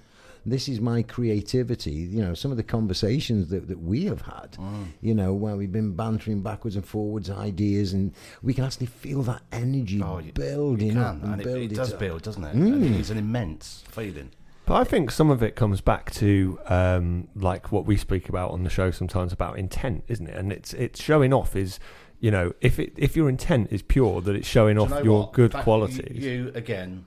This 0.46 0.70
is 0.70 0.80
my 0.80 1.02
creativity. 1.04 1.92
You 1.92 2.22
know, 2.24 2.34
some 2.34 2.52
of 2.52 2.58
the 2.58 2.64
conversations 2.64 3.50
that, 3.50 3.68
that 3.68 3.80
we 3.82 4.06
have 4.06 4.22
had, 4.22 4.54
Mm. 4.54 4.86
you 5.02 5.14
know, 5.14 5.34
where 5.34 5.58
we've 5.58 5.72
been 5.74 5.94
bantering 5.94 6.42
backwards 6.42 6.78
and 6.78 6.86
forwards 6.86 7.30
ideas, 7.30 7.92
and 7.92 8.14
we 8.42 8.54
can 8.54 8.64
actually 8.64 8.86
feel 8.88 9.24
that 9.24 9.42
energy 9.52 10.02
Oh, 10.02 10.20
you- 10.20 10.32
building 10.32 10.94
you 10.94 11.00
up 11.02 11.22
and, 11.22 11.34
and 11.34 11.42
it, 11.42 11.44
build 11.44 11.58
it 11.72 11.76
does 11.76 11.92
up. 11.94 12.00
build, 12.00 12.22
doesn't 12.22 12.46
it? 12.46 12.56
Mm. 12.56 12.98
It's 12.98 13.10
an 13.10 13.18
immense 13.18 13.84
feeling. 13.90 14.30
But 14.68 14.76
I 14.76 14.84
think 14.84 15.12
some 15.12 15.30
of 15.30 15.42
it 15.42 15.56
comes 15.56 15.80
back 15.80 16.12
to 16.16 16.60
um, 16.68 17.30
like 17.36 17.72
what 17.72 17.86
we 17.86 17.96
speak 17.96 18.28
about 18.28 18.52
on 18.52 18.64
the 18.64 18.70
show 18.70 18.92
sometimes 18.92 19.32
about 19.32 19.58
intent, 19.58 20.04
isn't 20.10 20.28
it? 20.28 20.36
And 20.36 20.52
it's 20.52 20.74
it's 20.74 21.02
showing 21.02 21.32
off 21.34 21.56
is, 21.56 21.80
you 22.20 22.32
know, 22.32 22.52
if 22.60 22.78
it 22.78 22.92
if 22.98 23.16
your 23.16 23.30
intent 23.30 23.70
is 23.72 23.82
pure, 23.82 24.20
that 24.22 24.36
it's 24.36 24.48
showing 24.48 24.78
off 24.78 24.90
you 24.90 24.96
know 24.96 25.04
your 25.04 25.20
what? 25.22 25.32
good 25.34 25.54
qualities. 25.54 26.22
You, 26.24 26.30
you, 26.32 26.52
again, 26.54 27.06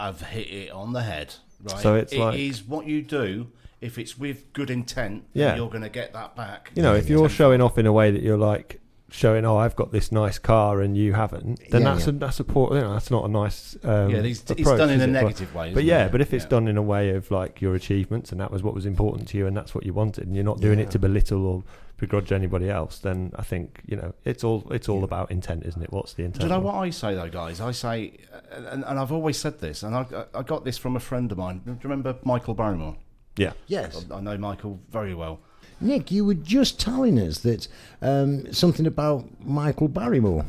have 0.00 0.22
hit 0.22 0.50
it 0.50 0.70
on 0.70 0.94
the 0.94 1.02
head. 1.02 1.34
Right? 1.62 1.78
So 1.78 1.94
it's 1.94 2.14
It 2.14 2.18
like- 2.18 2.38
is 2.38 2.62
what 2.66 2.86
you 2.86 3.02
do. 3.02 3.48
If 3.82 3.98
it's 3.98 4.18
with 4.18 4.52
good 4.54 4.70
intent, 4.70 5.24
Yeah. 5.32 5.56
you're 5.56 5.68
going 5.70 5.82
to 5.82 5.88
get 5.90 6.12
that 6.14 6.36
back. 6.36 6.70
you 6.74 6.82
know, 6.82 6.94
if 6.94 7.08
you're 7.08 7.28
showing 7.30 7.60
off 7.62 7.78
in 7.78 7.86
a 7.86 7.92
way 7.92 8.10
that 8.10 8.22
you're 8.22 8.36
like 8.36 8.78
showing, 9.10 9.44
oh, 9.44 9.56
I've 9.56 9.76
got 9.76 9.92
this 9.92 10.10
nice 10.12 10.38
car 10.38 10.80
and 10.80 10.96
you 10.96 11.12
haven't, 11.12 11.60
then 11.70 11.82
Yeah, 11.82 11.94
that's 11.94 12.06
yeah. 12.06 12.10
a 12.10 12.16
that's 12.16 12.40
a 12.40 12.44
poor, 12.44 12.74
you 12.74 12.80
know, 12.80 12.92
that's 12.92 13.10
not 13.10 13.24
a 13.24 13.28
nice. 13.28 13.76
Um, 13.82 14.10
yeah, 14.10 14.18
it's, 14.18 14.42
it's 14.50 14.62
done 14.62 14.90
in 14.90 15.00
a 15.00 15.04
it? 15.04 15.06
Negative 15.08 15.54
way. 15.54 15.72
But 15.74 15.84
yeah, 15.84 16.06
it? 16.06 16.12
but 16.12 16.20
if 16.20 16.32
it's 16.32 16.44
Yeah. 16.44 16.50
done 16.50 16.68
in 16.68 16.76
a 16.76 16.82
way 16.82 17.10
of 17.10 17.30
like 17.30 17.60
your 17.60 17.74
achievements 17.74 18.32
and 18.32 18.40
that 18.40 18.50
was 18.50 18.62
what 18.62 18.74
was 18.74 18.86
important 18.86 19.28
to 19.28 19.38
you 19.38 19.46
and 19.46 19.56
that's 19.56 19.74
what 19.74 19.84
you 19.84 19.92
wanted 19.92 20.26
and 20.26 20.34
you're 20.34 20.44
not 20.44 20.60
doing 20.60 20.78
Yeah. 20.78 20.84
it 20.86 20.90
to 20.92 20.98
belittle 20.98 21.46
or 21.46 21.64
begrudge 21.98 22.32
anybody 22.32 22.70
else, 22.70 22.98
then 22.98 23.30
I 23.36 23.42
think 23.42 23.82
you 23.86 23.96
know 23.96 24.14
it's 24.24 24.42
all 24.42 24.66
it's 24.70 24.88
all 24.88 24.98
Yeah. 25.00 25.04
about 25.04 25.30
intent, 25.30 25.66
isn't 25.66 25.82
it? 25.82 25.92
What's 25.92 26.14
the 26.14 26.22
intent? 26.24 26.40
Do 26.40 26.46
you 26.46 26.52
know 26.52 26.60
what 26.60 26.76
I 26.76 26.90
say 26.90 27.14
though, 27.14 27.28
guys? 27.28 27.60
I 27.60 27.72
say, 27.72 28.18
and, 28.52 28.84
and 28.84 28.98
I've 28.98 29.12
always 29.12 29.36
said 29.38 29.58
this, 29.60 29.82
and 29.82 29.94
I, 29.94 30.06
I 30.34 30.42
got 30.42 30.64
this 30.64 30.78
from 30.78 30.96
a 30.96 31.00
friend 31.00 31.30
of 31.30 31.36
mine. 31.38 31.60
Do 31.64 31.72
you 31.72 31.78
remember 31.82 32.16
Michael 32.24 32.54
Barrymore? 32.54 32.96
Yeah, 33.36 33.52
Yes, 33.68 34.06
I 34.12 34.20
know 34.20 34.36
Michael 34.36 34.80
very 34.90 35.14
well. 35.14 35.40
Nick, 35.80 36.10
you 36.10 36.24
were 36.24 36.34
just 36.34 36.78
telling 36.80 37.18
us 37.18 37.38
that 37.38 37.68
um, 38.02 38.52
something 38.52 38.86
about 38.86 39.24
Michael 39.44 39.88
Barrymore. 39.88 40.44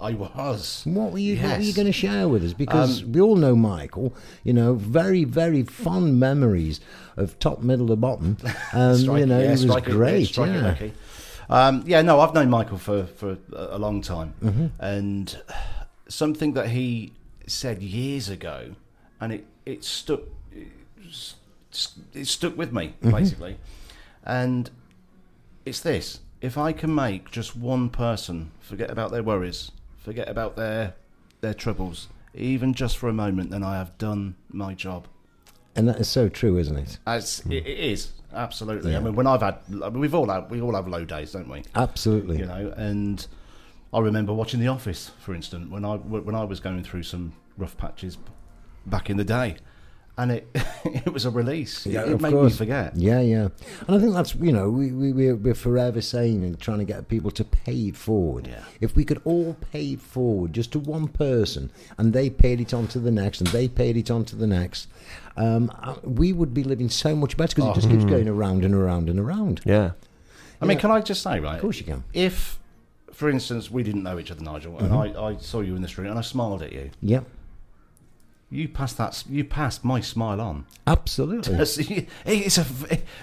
I 0.00 0.12
was. 0.12 0.82
What 0.84 1.12
were 1.12 1.18
you 1.18 1.36
What 1.42 1.56
were 1.56 1.62
you 1.64 1.72
going 1.72 1.86
to 1.86 1.92
share 1.92 2.28
with 2.28 2.44
us? 2.44 2.52
Because 2.52 3.02
we 3.02 3.18
all 3.20 3.36
know 3.36 3.56
Michael. 3.56 4.14
You 4.44 4.52
know, 4.52 4.74
very 4.74 5.24
very 5.24 5.62
fond 5.62 6.20
memories 6.20 6.80
of 7.16 7.38
top, 7.38 7.62
middle, 7.62 7.86
to 7.88 7.96
bottom. 7.96 8.36
Um, 8.74 8.96
Strike- 8.96 9.20
you 9.20 9.26
know, 9.26 9.38
yeah, 9.40 9.54
he 9.56 9.66
was 9.66 9.82
great. 9.82 10.30
it 10.30 10.36
yeah. 10.36 10.60
lucky. 10.62 10.92
Um, 11.48 11.82
yeah, 11.86 12.02
no, 12.02 12.20
I've 12.20 12.34
known 12.34 12.50
Michael 12.50 12.76
for, 12.76 13.04
for 13.06 13.38
a 13.54 13.78
long 13.78 14.02
time, 14.02 14.34
Mm-hmm. 14.44 14.66
and 14.80 15.40
something 16.08 16.52
that 16.54 16.68
he 16.70 17.12
said 17.46 17.82
years 17.82 18.28
ago, 18.28 18.74
and 19.20 19.32
it 19.32 19.46
it 19.64 19.82
stuck 19.84 20.20
it 22.14 22.26
stuck 22.26 22.56
with 22.56 22.72
me 22.72 22.94
Mm-hmm. 23.00 23.10
basically, 23.12 23.56
and 24.24 24.70
it's 25.66 25.80
this: 25.80 26.20
if 26.40 26.56
I 26.56 26.72
can 26.72 26.94
make 26.94 27.30
just 27.30 27.54
one 27.56 27.90
person 27.90 28.52
forget 28.60 28.90
about 28.90 29.10
their 29.10 29.22
worries, 29.22 29.72
forget 29.98 30.28
about 30.28 30.56
their 30.56 30.94
their 31.42 31.54
troubles, 31.54 32.08
even 32.34 32.72
just 32.72 32.96
for 32.96 33.08
a 33.08 33.12
moment, 33.12 33.50
then 33.50 33.62
I 33.62 33.76
have 33.76 33.98
done 33.98 34.36
my 34.50 34.72
job. 34.72 35.06
And 35.74 35.86
that 35.88 36.00
is 36.00 36.08
so 36.08 36.30
true, 36.30 36.56
isn't 36.56 36.76
it? 36.76 36.98
As 37.06 37.40
hmm. 37.40 37.52
it, 37.52 37.66
it 37.66 37.78
is 37.78 38.12
absolutely. 38.32 38.92
Yeah. 38.92 38.98
I 38.98 39.00
mean, 39.00 39.14
when 39.14 39.26
I've 39.26 39.42
had, 39.42 39.58
I 39.82 39.90
mean, 39.90 40.00
we've 40.00 40.14
all 40.14 40.28
had, 40.30 40.50
we 40.50 40.60
all 40.60 40.74
have 40.74 40.88
low 40.88 41.04
days, 41.04 41.32
don't 41.32 41.48
we? 41.48 41.64
Absolutely. 41.74 42.38
You 42.38 42.46
know, 42.46 42.72
and 42.76 43.26
I 43.92 44.00
remember 44.00 44.32
watching 44.32 44.60
The 44.60 44.68
Office, 44.68 45.10
for 45.18 45.34
instance, 45.34 45.70
when 45.70 45.84
I 45.84 45.96
when 45.96 46.34
I 46.34 46.44
was 46.44 46.60
going 46.60 46.82
through 46.84 47.02
some 47.02 47.32
rough 47.58 47.76
patches 47.76 48.16
back 48.86 49.10
in 49.10 49.16
the 49.16 49.24
day, 49.24 49.56
and 50.18 50.32
it 50.32 50.48
it 50.84 51.12
was 51.12 51.24
a 51.24 51.30
release. 51.30 51.84
Yeah, 51.86 52.02
it 52.02 52.12
of 52.12 52.20
made 52.20 52.32
course. 52.32 52.52
me 52.52 52.56
forget. 52.58 52.96
Yeah, 52.96 53.20
yeah. 53.20 53.48
And 53.86 53.96
I 53.96 53.98
think 53.98 54.14
that's, 54.14 54.34
you 54.36 54.52
know, 54.52 54.70
we, 54.70 54.90
we, 54.92 55.12
we're, 55.12 55.36
we're 55.36 55.54
forever 55.54 56.00
saying 56.00 56.42
and 56.44 56.58
trying 56.58 56.78
to 56.78 56.84
get 56.84 57.08
people 57.08 57.30
to 57.32 57.44
pay 57.44 57.74
it 57.88 57.96
forward. 57.96 58.46
Yeah. 58.46 58.64
If 58.80 58.96
we 58.96 59.04
could 59.04 59.20
all 59.24 59.54
pay 59.72 59.92
it 59.92 60.00
forward 60.00 60.52
just 60.52 60.72
to 60.72 60.78
one 60.78 61.08
person 61.08 61.70
and 61.98 62.12
they 62.12 62.30
paid 62.30 62.60
it 62.60 62.72
on 62.72 62.86
to 62.88 62.98
the 62.98 63.10
next 63.10 63.40
and 63.40 63.48
they 63.48 63.68
paid 63.68 63.96
it 63.96 64.10
on 64.10 64.24
to 64.26 64.36
the 64.36 64.46
next, 64.46 64.88
um, 65.36 65.70
uh, 65.82 65.96
we 66.02 66.32
would 66.32 66.54
be 66.54 66.64
living 66.64 66.88
so 66.88 67.14
much 67.14 67.36
better 67.36 67.54
because 67.54 67.76
it 67.76 67.80
just 67.80 67.90
keeps 67.90 68.04
going 68.04 68.28
around 68.28 68.64
and 68.64 68.74
around 68.74 69.10
and 69.10 69.20
around. 69.20 69.60
yeah, 69.64 69.92
I 70.60 70.64
mean, 70.64 70.78
can 70.78 70.90
I 70.90 71.00
just 71.00 71.22
say, 71.22 71.40
right? 71.40 71.56
Of 71.56 71.60
course 71.60 71.78
you 71.78 71.84
can. 71.84 72.04
If, 72.14 72.58
for 73.12 73.28
instance, 73.28 73.70
we 73.70 73.82
didn't 73.82 74.02
know 74.02 74.18
each 74.18 74.30
other, 74.30 74.42
Nigel, 74.42 74.78
and 74.78 74.94
I, 74.94 75.22
I 75.22 75.36
saw 75.36 75.60
you 75.60 75.76
in 75.76 75.82
the 75.82 75.88
street 75.88 76.08
and 76.08 76.18
I 76.18 76.22
smiled 76.22 76.62
at 76.62 76.72
you, 76.72 76.90
Yep. 77.02 77.26
You 78.50 78.68
passed 78.68 78.96
that. 78.98 79.24
You 79.28 79.44
passed 79.44 79.84
my 79.84 80.00
smile 80.00 80.40
on. 80.40 80.66
Absolutely. 80.86 81.54
it's 82.24 82.58
a 82.58 82.64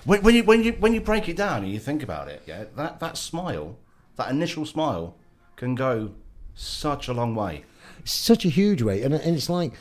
when, 0.04 0.22
when 0.22 0.36
you 0.36 0.44
when 0.44 0.64
you 0.64 0.74
when 0.74 0.94
you 0.94 1.02
break 1.02 1.30
it 1.30 1.38
down 1.38 1.64
and 1.64 1.72
you 1.72 1.80
think 1.80 2.04
about 2.04 2.28
it, 2.28 2.44
yeah, 2.46 2.66
that 2.76 3.00
that 3.00 3.18
smile, 3.18 3.78
that 4.18 4.30
initial 4.30 4.66
smile, 4.66 5.16
can 5.56 5.76
go 5.76 6.12
such 6.56 7.08
a 7.08 7.14
long 7.14 7.36
way. 7.36 7.64
such 8.04 8.44
a 8.46 8.50
huge 8.50 8.82
way, 8.82 9.02
and, 9.02 9.14
and 9.14 9.36
it's 9.36 9.50
like 9.50 9.74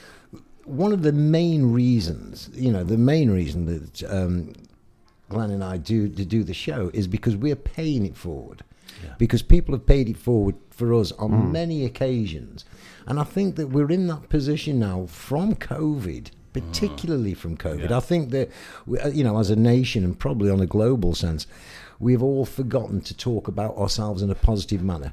one 0.65 0.93
of 0.93 1.03
the 1.03 1.13
main 1.13 1.73
reasons, 1.73 2.49
you 2.53 2.71
know, 2.71 2.85
the 2.85 2.99
main 2.99 3.31
reason 3.31 3.67
that 3.67 4.03
um, 4.11 4.53
Glen 5.29 5.51
and 5.51 5.65
I 5.65 5.77
do 5.77 6.09
to 6.09 6.25
do 6.25 6.45
the 6.45 6.55
show 6.55 6.91
is 6.95 7.07
because 7.09 7.37
we're 7.37 7.57
paying 7.57 8.07
it 8.07 8.17
forward. 8.17 8.63
Yeah. 9.03 9.15
Because 9.19 9.43
people 9.43 9.75
have 9.75 9.87
paid 9.87 10.09
it 10.09 10.17
forward 10.17 10.55
for 10.83 10.95
us 10.95 11.13
on 11.13 11.31
hmm. 11.31 11.53
many 11.53 11.85
occasions. 11.85 12.65
And 13.07 13.21
I 13.21 13.23
think 13.23 13.55
that 13.55 13.69
we're 13.69 13.93
in 13.93 14.09
that 14.09 14.29
position 14.29 14.81
now 14.81 15.07
from 15.07 15.55
COVID, 15.55 16.33
particularly 16.53 17.35
from 17.35 17.57
COVID. 17.57 17.91
Yeah. 17.91 17.97
I 17.97 18.01
think 18.01 18.31
that, 18.31 18.51
uh, 19.05 19.09
you 19.09 19.25
know, 19.25 19.39
as 19.39 19.51
a 19.51 19.57
nation 19.57 20.05
and 20.05 20.19
probably 20.19 20.51
on 20.51 20.61
a 20.61 20.67
global 20.67 21.15
sense, 21.15 21.47
we've 22.01 22.23
all 22.23 22.45
forgotten 22.45 23.01
to 23.01 23.17
talk 23.17 23.47
about 23.47 23.77
ourselves 23.77 24.23
in 24.23 24.31
a 24.31 24.35
positive 24.35 24.83
manner. 24.83 25.13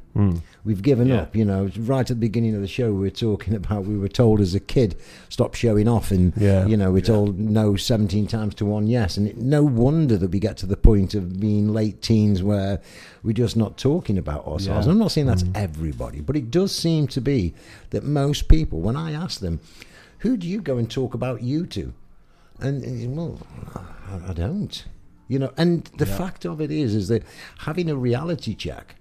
We've 0.66 0.82
given 0.82 1.08
Yeah. 1.10 1.22
up, 1.22 1.36
you 1.36 1.46
know, 1.46 1.70
right 1.78 2.02
at 2.02 2.08
the 2.08 2.16
beginning 2.16 2.56
of 2.56 2.62
the 2.62 2.68
show, 2.68 2.92
we 2.92 3.02
were 3.02 3.10
talking 3.12 3.54
about, 3.62 3.86
we 3.86 3.96
were 3.96 4.08
told 4.08 4.42
as 4.42 4.56
a 4.56 4.60
kid, 4.60 4.96
stop 5.30 5.54
showing 5.54 5.88
off. 5.88 6.10
And, 6.10 6.34
Yeah. 6.36 6.66
you 6.66 6.76
know, 6.76 6.92
we're 6.92 7.02
told 7.02 7.38
no 7.40 7.76
17 7.76 8.26
times 8.26 8.56
to 8.56 8.66
one 8.66 8.88
yes. 8.88 9.18
And 9.18 9.28
it, 9.28 9.38
no 9.38 9.64
wonder 9.64 10.18
that 10.18 10.32
we 10.32 10.40
get 10.40 10.58
to 10.58 10.66
the 10.66 10.78
point 10.78 11.14
of 11.14 11.40
being 11.40 11.72
late 11.72 12.02
teens 12.02 12.42
where 12.42 12.82
we're 13.24 13.34
just 13.34 13.56
not 13.56 13.78
talking 13.78 14.18
about 14.18 14.48
ourselves. 14.48 14.88
Yeah. 14.88 14.92
I'm 14.92 14.98
not 15.00 15.12
saying 15.12 15.28
that's 15.28 15.46
everybody, 15.54 16.22
but 16.22 16.36
it 16.36 16.50
does 16.50 16.72
seem 16.74 17.06
to 17.10 17.22
be 17.22 17.54
that 17.92 18.04
most 18.04 18.48
people, 18.48 18.82
when 18.82 18.96
I 18.96 19.12
ask 19.12 19.42
them, 19.42 19.60
who 20.20 20.38
do 20.38 20.48
you 20.48 20.62
go 20.62 20.78
and 20.78 20.90
talk 20.90 21.14
about 21.14 21.42
you 21.42 21.66
to? 21.68 21.94
And, 22.60 22.84
uh, 22.84 23.10
well, 23.10 23.40
I, 24.28 24.34
don't. 24.34 24.86
You 25.28 25.40
know, 25.40 25.52
and 25.58 25.86
the 25.98 26.06
Yeah. 26.06 26.18
fact 26.18 26.46
of 26.46 26.60
it 26.60 26.72
is, 26.72 26.94
is 26.96 27.08
that 27.08 27.24
having 27.60 27.90
a 27.90 27.96
reality 27.96 28.54
check 28.56 28.96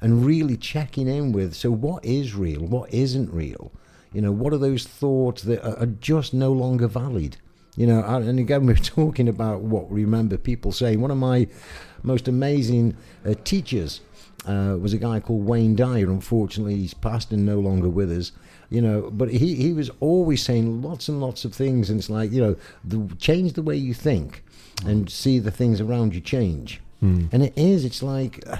and 0.00 0.24
really 0.24 0.56
checking 0.56 1.06
in 1.08 1.32
with, 1.32 1.54
so 1.54 1.70
what 1.70 2.04
is 2.04 2.34
real, 2.34 2.60
what 2.60 2.92
isn't 2.92 3.32
real? 3.32 3.70
You 4.12 4.22
know, 4.22 4.32
what 4.32 4.52
are 4.52 4.58
those 4.58 4.84
thoughts 4.84 5.42
that 5.42 5.62
are, 5.64 5.86
just 5.86 6.32
no 6.32 6.52
longer 6.52 6.86
valid? 6.88 7.36
You 7.76 7.86
know, 7.86 8.02
and 8.02 8.38
again, 8.40 8.66
we're 8.70 8.74
talking 8.76 9.28
about 9.28 9.60
what 9.60 9.90
we 9.90 10.02
remember 10.04 10.36
people 10.38 10.72
saying. 10.72 11.00
One 11.00 11.10
of 11.10 11.18
my 11.18 11.46
most 12.02 12.26
amazing 12.26 12.96
uh, 13.24 13.34
teachers 13.44 14.00
uh, 14.46 14.76
was 14.80 14.92
a 14.94 14.98
guy 14.98 15.20
called 15.20 15.44
Wayne 15.44 15.76
Dyer. 15.76 16.10
Unfortunately, 16.10 16.76
he's 16.76 16.94
passed 16.94 17.32
and 17.32 17.44
no 17.44 17.60
longer 17.60 17.88
with 17.88 18.10
us. 18.10 18.32
You 18.70 18.82
know, 18.82 19.10
but 19.10 19.30
he, 19.30 19.54
he 19.54 19.72
was 19.72 19.90
always 20.00 20.42
saying 20.42 20.82
lots 20.82 21.08
and 21.08 21.20
lots 21.20 21.44
of 21.46 21.54
things, 21.54 21.88
and 21.88 21.98
it's 21.98 22.10
like 22.10 22.30
you 22.30 22.40
know, 22.42 22.56
the, 22.84 23.14
change 23.16 23.54
the 23.54 23.62
way 23.62 23.76
you 23.76 23.94
think, 23.94 24.42
and 24.84 25.08
see 25.10 25.38
the 25.38 25.50
things 25.50 25.80
around 25.80 26.14
you 26.14 26.20
change. 26.20 26.80
And 27.00 27.44
it 27.44 27.52
is. 27.56 27.84
It's 27.84 28.02
like 28.02 28.42
uh, 28.46 28.56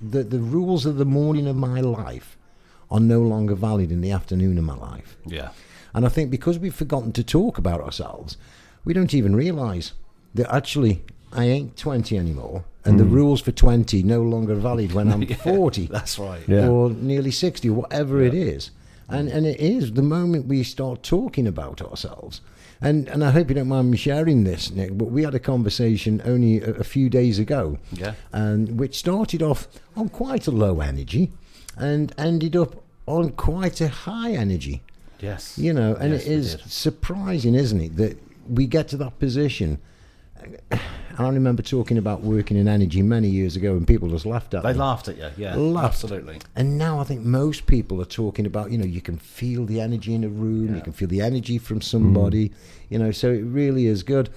the 0.00 0.22
the 0.22 0.38
rules 0.38 0.86
of 0.86 0.96
the 0.96 1.04
morning 1.04 1.48
of 1.48 1.56
my 1.56 1.80
life 1.80 2.36
are 2.88 3.00
no 3.00 3.20
longer 3.20 3.54
valid 3.56 3.90
in 3.90 4.00
the 4.00 4.12
afternoon 4.12 4.58
of 4.58 4.64
my 4.64 4.76
life. 4.76 5.16
Yeah. 5.26 5.50
And 5.92 6.06
I 6.06 6.08
think 6.08 6.30
because 6.30 6.58
we've 6.58 6.74
forgotten 6.74 7.12
to 7.12 7.24
talk 7.24 7.58
about 7.58 7.80
ourselves, 7.80 8.36
we 8.84 8.94
don't 8.94 9.12
even 9.12 9.34
realise 9.34 9.92
that 10.34 10.52
actually 10.54 11.02
I 11.32 11.44
ain't 11.44 11.76
20 11.76 12.16
anymore, 12.16 12.64
and 12.84 12.98
the 12.98 13.04
rules 13.04 13.40
for 13.40 13.52
20 13.52 14.02
no 14.04 14.22
longer 14.22 14.54
valid 14.54 14.92
when 14.92 15.12
I'm 15.12 15.26
40 15.26 15.86
That's 15.86 16.18
right. 16.18 16.42
Yeah. 16.48 16.68
or 16.68 16.90
nearly 16.90 17.30
60 17.30 17.68
or 17.70 17.72
whatever 17.74 18.22
it 18.22 18.34
is. 18.34 18.70
And, 19.10 19.28
and 19.28 19.44
it 19.46 19.58
is 19.60 19.92
the 19.92 20.02
moment 20.02 20.46
we 20.46 20.62
start 20.62 21.02
talking 21.02 21.46
about 21.46 21.82
ourselves. 21.82 22.40
And, 22.80 23.08
and 23.08 23.22
I 23.24 23.30
hope 23.30 23.48
you 23.48 23.54
don't 23.56 23.68
mind 23.68 23.90
me 23.90 23.96
sharing 23.98 24.44
this, 24.44 24.70
Nick, 24.70 24.96
but 24.96 25.06
we 25.10 25.22
had 25.24 25.34
a 25.34 25.38
conversation 25.38 26.22
only 26.24 26.60
a, 26.62 26.70
a 26.76 26.84
few 26.84 27.10
days 27.10 27.38
ago 27.38 27.78
Yeah. 27.92 28.14
and 28.32 28.78
which 28.78 28.96
started 28.96 29.42
off 29.42 29.68
on 29.96 30.08
quite 30.08 30.46
a 30.46 30.50
low 30.50 30.80
energy 30.80 31.30
and 31.76 32.14
ended 32.16 32.56
up 32.56 32.82
on 33.06 33.30
quite 33.32 33.80
a 33.80 33.88
high 33.88 34.32
energy. 34.32 34.82
Yes. 35.20 35.58
You 35.58 35.72
know, 35.74 35.94
and 35.96 36.12
Yes, 36.12 36.24
it 36.24 36.32
is 36.32 36.56
surprising, 36.66 37.54
isn't 37.54 37.80
it, 37.80 37.96
that 37.96 38.18
we 38.48 38.66
get 38.66 38.88
to 38.88 38.96
that 38.98 39.18
position. 39.18 39.78
And 41.20 41.26
I 41.26 41.32
remember 41.32 41.60
talking 41.60 41.98
about 41.98 42.22
working 42.22 42.56
in 42.56 42.66
energy 42.66 43.02
many 43.02 43.28
years 43.28 43.54
ago, 43.54 43.72
and 43.72 43.86
people 43.86 44.08
just 44.08 44.24
laughed 44.24 44.54
at 44.54 44.62
They 44.62 44.72
me. 44.72 44.78
laughed 44.78 45.06
at 45.06 45.18
you. 45.18 45.28
Yeah. 45.36 45.54
Laughed. 45.54 45.96
Absolutely. 45.96 46.38
And 46.56 46.78
now 46.78 46.98
I 46.98 47.04
think 47.04 47.20
most 47.20 47.66
people 47.66 48.00
are 48.00 48.06
talking 48.06 48.46
about, 48.46 48.70
you 48.70 48.78
know, 48.78 48.86
you 48.86 49.02
can 49.02 49.18
feel 49.18 49.66
the 49.66 49.82
energy 49.82 50.14
in 50.14 50.24
a 50.24 50.30
room, 50.30 50.74
you 50.74 50.80
can 50.80 50.94
feel 50.94 51.08
the 51.08 51.20
energy 51.20 51.58
from 51.58 51.82
somebody, 51.82 52.48
mm. 52.48 52.54
you 52.88 52.98
know, 52.98 53.10
so 53.10 53.30
it 53.30 53.42
really 53.42 53.84
is 53.84 54.02
good. 54.02 54.30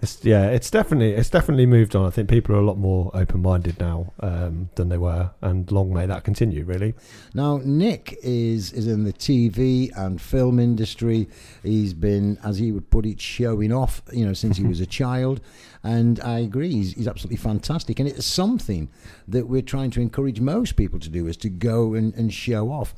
It's, 0.00 0.24
yeah, 0.24 0.48
it's 0.48 0.70
definitely 0.70 1.12
it's 1.12 1.30
definitely 1.30 1.66
moved 1.66 1.94
on. 1.94 2.06
I 2.06 2.10
think 2.10 2.28
people 2.28 2.54
are 2.54 2.58
a 2.58 2.64
lot 2.64 2.78
more 2.78 3.10
open 3.14 3.42
minded 3.42 3.78
now 3.78 4.12
um, 4.20 4.70
than 4.74 4.88
they 4.88 4.98
were, 4.98 5.30
and 5.40 5.70
long 5.70 5.92
may 5.92 6.06
that 6.06 6.24
continue. 6.24 6.64
Really, 6.64 6.94
Now, 7.34 7.60
Nick 7.64 8.18
is 8.22 8.72
is 8.72 8.86
in 8.86 9.04
the 9.04 9.12
TV 9.12 9.90
and 9.96 10.20
film 10.20 10.58
industry. 10.58 11.28
He's 11.62 11.94
been, 11.94 12.38
as 12.44 12.58
he 12.58 12.72
would 12.72 12.90
put 12.90 13.06
it, 13.06 13.20
showing 13.20 13.72
off, 13.72 14.02
you 14.12 14.24
know, 14.24 14.32
since 14.32 14.56
he 14.56 14.64
was 14.64 14.80
a 14.80 14.86
child. 15.00 15.40
And 15.84 16.20
I 16.20 16.38
agree, 16.38 16.70
he's, 16.70 16.92
he's 16.92 17.08
absolutely 17.08 17.38
fantastic. 17.38 17.98
And 17.98 18.08
it's 18.08 18.24
something 18.24 18.88
that 19.26 19.48
we're 19.48 19.62
trying 19.62 19.90
to 19.92 20.00
encourage 20.00 20.40
most 20.40 20.76
people 20.76 21.00
to 21.00 21.08
do 21.08 21.26
is 21.26 21.36
to 21.38 21.48
go 21.48 21.94
and, 21.94 22.14
and 22.14 22.32
show 22.32 22.70
off. 22.70 22.94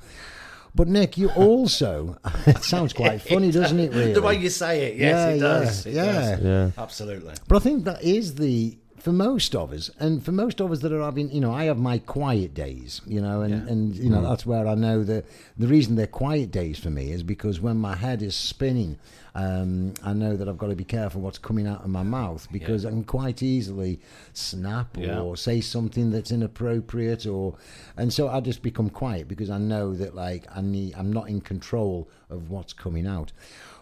But 0.76 0.88
Nick, 0.88 1.16
you 1.16 1.28
also, 1.31 2.19
it 2.47 2.64
sounds 2.64 2.93
quite 2.93 3.23
funny, 3.31 3.50
doesn't 3.52 3.78
it, 3.78 3.93
really? 3.93 4.12
The 4.12 4.23
way 4.23 4.35
you 4.37 4.50
say 4.50 4.87
it, 4.87 4.97
yes, 4.97 5.12
Yeah, 5.14 5.28
it 5.28 5.38
does. 5.38 5.87
yeah, 5.87 5.93
It 5.93 5.95
yeah. 5.95 6.12
does. 6.37 6.43
yeah, 6.43 6.71
Absolutely. 6.83 7.35
But 7.47 7.57
I 7.57 7.59
think 7.61 7.85
that 7.85 8.02
is 8.02 8.35
the 8.35 8.76
for 9.04 9.12
most 9.12 9.54
of 9.54 9.70
us, 9.70 9.90
and 9.99 10.25
for 10.25 10.32
most 10.32 10.61
of 10.62 10.73
us 10.73 10.80
that 10.80 10.90
are 10.90 11.02
having, 11.02 11.30
you 11.30 11.40
know, 11.40 11.52
I 11.52 11.64
have 11.64 11.76
my 11.78 11.99
quiet 11.99 12.54
days, 12.54 13.02
you 13.06 13.20
know, 13.20 13.42
and 13.42 13.52
Yeah. 13.52 13.70
and 13.73 13.94
you 13.94 14.08
know 14.08 14.23
that's 14.23 14.46
where 14.46 14.66
I 14.66 14.75
know 14.75 15.04
that 15.04 15.26
the 15.58 15.66
reason 15.66 15.94
they're 15.96 16.06
quiet 16.25 16.50
days 16.50 16.78
for 16.78 16.88
me 16.90 17.12
is 17.12 17.23
because 17.23 17.61
when 17.61 17.76
my 17.76 17.94
head 17.96 18.23
is 18.23 18.34
spinning, 18.34 18.96
um, 19.34 19.92
I 20.02 20.14
know 20.14 20.37
that 20.38 20.49
I've 20.49 20.56
got 20.56 20.68
to 20.68 20.76
be 20.76 20.84
careful 20.84 21.20
what's 21.20 21.37
coming 21.37 21.66
out 21.66 21.82
of 21.84 21.90
my 21.90 22.02
mouth 22.02 22.49
because 22.50 22.87
I 22.87 22.90
can 22.90 23.04
quite 23.04 23.42
easily 23.42 24.00
snap 24.32 24.96
Yeah. 24.96 25.20
or 25.20 25.37
say 25.37 25.61
something 25.61 26.11
that's 26.11 26.30
inappropriate, 26.32 27.26
or 27.26 27.56
and 27.99 28.11
so 28.11 28.28
I 28.28 28.40
just 28.40 28.62
become 28.62 28.88
quiet 28.88 29.28
because 29.28 29.50
I 29.50 29.58
know 29.58 29.94
that 29.94 30.14
like 30.14 30.46
I 30.56 30.62
need, 30.62 30.94
I'm 30.96 31.12
not 31.12 31.28
in 31.28 31.42
control 31.42 32.08
of 32.30 32.49
what's 32.50 32.73
coming 32.73 33.06
out. 33.06 33.32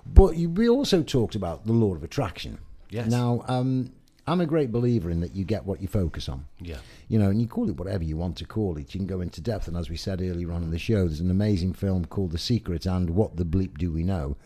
But 0.04 0.36
you, 0.36 0.50
we 0.50 0.68
also 0.68 1.02
talked 1.04 1.36
about 1.36 1.64
the 1.64 1.72
law 1.72 1.94
of 1.94 2.02
attraction. 2.02 2.58
Yes. 2.90 3.08
Now, 3.08 3.44
um, 3.46 3.92
I'm 4.26 4.40
a 4.40 4.46
great 4.46 4.70
believer 4.70 5.10
in 5.10 5.20
that 5.20 5.34
you 5.34 5.44
get 5.44 5.64
what 5.66 5.80
you 5.82 5.88
focus 5.88 6.28
on. 6.28 6.46
Yeah. 6.60 6.78
You 7.08 7.18
know, 7.18 7.30
and 7.30 7.40
you 7.40 7.48
call 7.48 7.68
it 7.68 7.76
whatever 7.76 8.04
you 8.04 8.16
want 8.16 8.36
to 8.38 8.44
call 8.44 8.76
it. 8.78 8.94
You 8.94 9.00
can 9.00 9.06
go 9.06 9.20
into 9.20 9.40
depth. 9.40 9.66
And 9.68 9.76
as 9.76 9.90
we 9.90 9.96
said 9.96 10.20
earlier 10.22 10.52
on 10.52 10.62
in 10.62 10.70
the 10.70 10.78
show, 10.78 11.06
there's 11.08 11.20
an 11.20 11.30
amazing 11.30 11.72
film 11.72 12.04
called 12.04 12.30
The 12.30 12.38
Secret 12.38 12.86
and 12.86 13.10
What 13.10 13.36
the 13.36 13.44
Bleep 13.44 13.78
Do 13.78 13.90
We 13.92 14.04
Know 14.04 14.36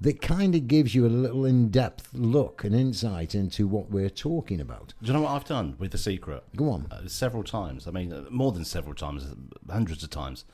that 0.00 0.20
kind 0.20 0.54
of 0.54 0.66
gives 0.66 0.94
you 0.94 1.06
a 1.06 1.08
little 1.08 1.44
in 1.46 1.68
depth 1.70 2.08
look 2.12 2.64
and 2.64 2.74
insight 2.74 3.34
into 3.34 3.66
what 3.66 3.90
we're 3.90 4.10
talking 4.10 4.60
about. 4.60 4.92
Do 5.00 5.06
you 5.06 5.12
know 5.12 5.22
what 5.22 5.30
I've 5.30 5.44
done 5.44 5.76
with 5.78 5.92
The 5.92 5.98
Secret? 5.98 6.42
Go 6.56 6.70
on. 6.70 6.88
Uh, 6.90 7.06
several 7.06 7.44
times. 7.44 7.86
I 7.86 7.90
mean, 7.90 8.12
uh, 8.12 8.24
more 8.28 8.52
than 8.52 8.64
several 8.64 8.94
times, 8.94 9.24
hundreds 9.70 10.02
of 10.02 10.10
times. 10.10 10.44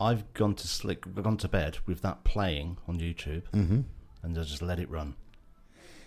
I've 0.00 0.32
gone 0.34 0.54
to 0.54 0.66
sleep, 0.66 1.04
gone 1.22 1.36
to 1.36 1.48
bed 1.48 1.78
with 1.86 2.00
that 2.02 2.24
playing 2.24 2.78
on 2.88 2.98
YouTube, 2.98 3.42
Mm-hmm. 3.52 3.80
and 4.22 4.38
I 4.38 4.42
just 4.42 4.62
let 4.62 4.80
it 4.80 4.90
run. 4.90 5.14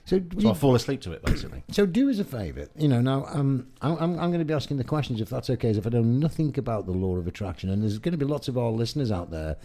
So, 0.05 0.19
So 0.19 0.39
you- 0.39 0.49
I 0.51 0.53
fall 0.53 0.75
asleep 0.75 1.01
to 1.01 1.11
it, 1.13 1.23
basically. 1.23 1.63
So 1.71 1.85
do 1.85 2.09
us 2.09 2.19
a 2.19 2.23
favour, 2.23 2.67
you 2.77 2.87
know. 2.87 3.01
Now, 3.01 3.25
um, 3.27 3.67
I'm, 3.81 3.93
I'm, 3.97 4.11
I'm 4.19 4.29
going 4.29 4.39
to 4.39 4.45
be 4.45 4.53
asking 4.53 4.77
the 4.77 4.83
questions 4.83 5.19
if 5.19 5.29
that's 5.29 5.49
okay. 5.49 5.69
As 5.69 5.77
if 5.77 5.85
I 5.87 5.89
know 5.89 6.01
nothing 6.03 6.57
about 6.57 6.85
the 6.85 6.91
law 6.91 7.17
of 7.17 7.27
attraction, 7.27 7.69
and 7.69 7.81
there's 7.81 7.97
going 7.97 8.11
to 8.11 8.17
be 8.17 8.25
lots 8.25 8.47
of 8.47 8.57
our 8.57 8.69
listeners 8.71 9.11
out 9.11 9.31
there 9.31 9.57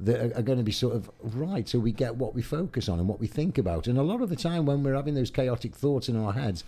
that 0.00 0.20
are, 0.20 0.38
are 0.38 0.42
going 0.42 0.58
to 0.58 0.64
be 0.64 0.72
sort 0.72 0.94
of 0.96 1.08
right. 1.22 1.68
So 1.68 1.78
we 1.78 1.92
get 1.92 2.16
what 2.16 2.34
we 2.34 2.42
focus 2.42 2.88
on 2.88 2.98
and 2.98 3.08
what 3.08 3.20
we 3.20 3.26
think 3.28 3.56
about, 3.56 3.86
and 3.86 3.96
a 3.96 4.02
lot 4.02 4.20
of 4.20 4.28
the 4.28 4.36
time 4.36 4.66
when 4.66 4.82
we're 4.82 4.94
having 4.96 5.14
those 5.14 5.30
chaotic 5.30 5.74
thoughts 5.76 6.08
in 6.08 6.16
our 6.16 6.32
heads, 6.32 6.64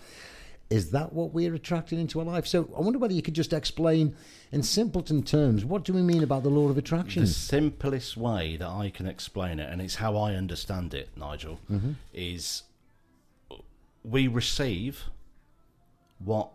is 0.69 0.91
that 0.91 1.11
what 1.13 1.33
we're 1.33 1.53
attracting 1.53 1.99
into 1.99 2.19
our 2.19 2.25
life? 2.25 2.47
So 2.47 2.69
I 2.77 2.81
wonder 2.81 2.97
whether 2.99 3.13
you 3.13 3.21
could 3.21 3.33
just 3.35 3.51
explain 3.53 4.15
in 4.51 4.63
simpleton 4.63 5.23
terms 5.23 5.63
what 5.63 5.83
do 5.85 5.93
we 5.93 6.01
mean 6.01 6.23
about 6.23 6.43
the 6.43 6.49
law 6.49 6.69
of 6.69 6.77
attraction? 6.77 7.23
The 7.23 7.27
simplest 7.27 8.15
way 8.17 8.55
that 8.57 8.67
I 8.69 8.89
can 8.89 9.05
explain 9.05 9.59
it, 9.59 9.69
and 9.71 9.81
it's 9.81 9.95
how 9.95 10.15
I 10.17 10.35
understand 10.35 10.93
it, 10.93 11.09
Nigel, 11.17 11.59
Mm-hmm. 11.71 11.91
is 12.13 12.63
we 14.07 14.27
receive 14.27 15.05
what 16.19 16.49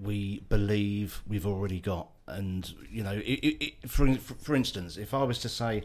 we 0.00 0.40
believe 0.48 1.22
we've 1.26 1.46
already 1.46 1.80
got. 1.80 2.08
And, 2.26 2.72
you 2.90 3.02
know, 3.02 3.12
it, 3.12 3.40
it, 3.40 3.64
it, 3.64 3.90
for, 3.90 4.14
for 4.14 4.54
instance, 4.54 4.96
if 4.96 5.12
I 5.12 5.22
was 5.24 5.38
to 5.40 5.48
say, 5.48 5.82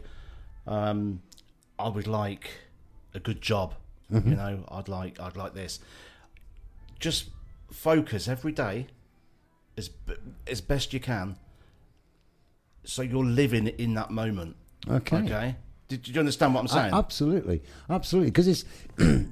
um, 0.66 1.20
I 1.78 1.88
would 1.88 2.06
like 2.06 2.50
a 3.14 3.20
good 3.20 3.40
job, 3.40 3.74
you 4.10 4.36
know, 4.36 4.64
I'd 4.68 4.88
like, 4.88 5.20
I'd 5.20 5.36
like 5.36 5.52
this. 5.52 5.80
Just 6.98 7.30
focus 7.70 8.26
every 8.28 8.52
day 8.52 8.86
as, 9.76 9.90
as 10.46 10.60
best 10.60 10.94
you 10.94 11.00
can 11.00 11.36
so 12.84 13.02
you're 13.02 13.24
living 13.24 13.66
in 13.66 13.94
that 13.94 14.10
moment. 14.10 14.56
Okay. 14.88 15.18
Okay. 15.18 15.56
Did, 15.88 16.02
did 16.02 16.14
you 16.14 16.20
understand 16.20 16.54
what 16.54 16.60
I'm 16.60 16.68
saying? 16.68 16.94
Absolutely, 16.94 17.62
absolutely, 17.90 18.30
because 18.30 18.48
it's 18.48 18.64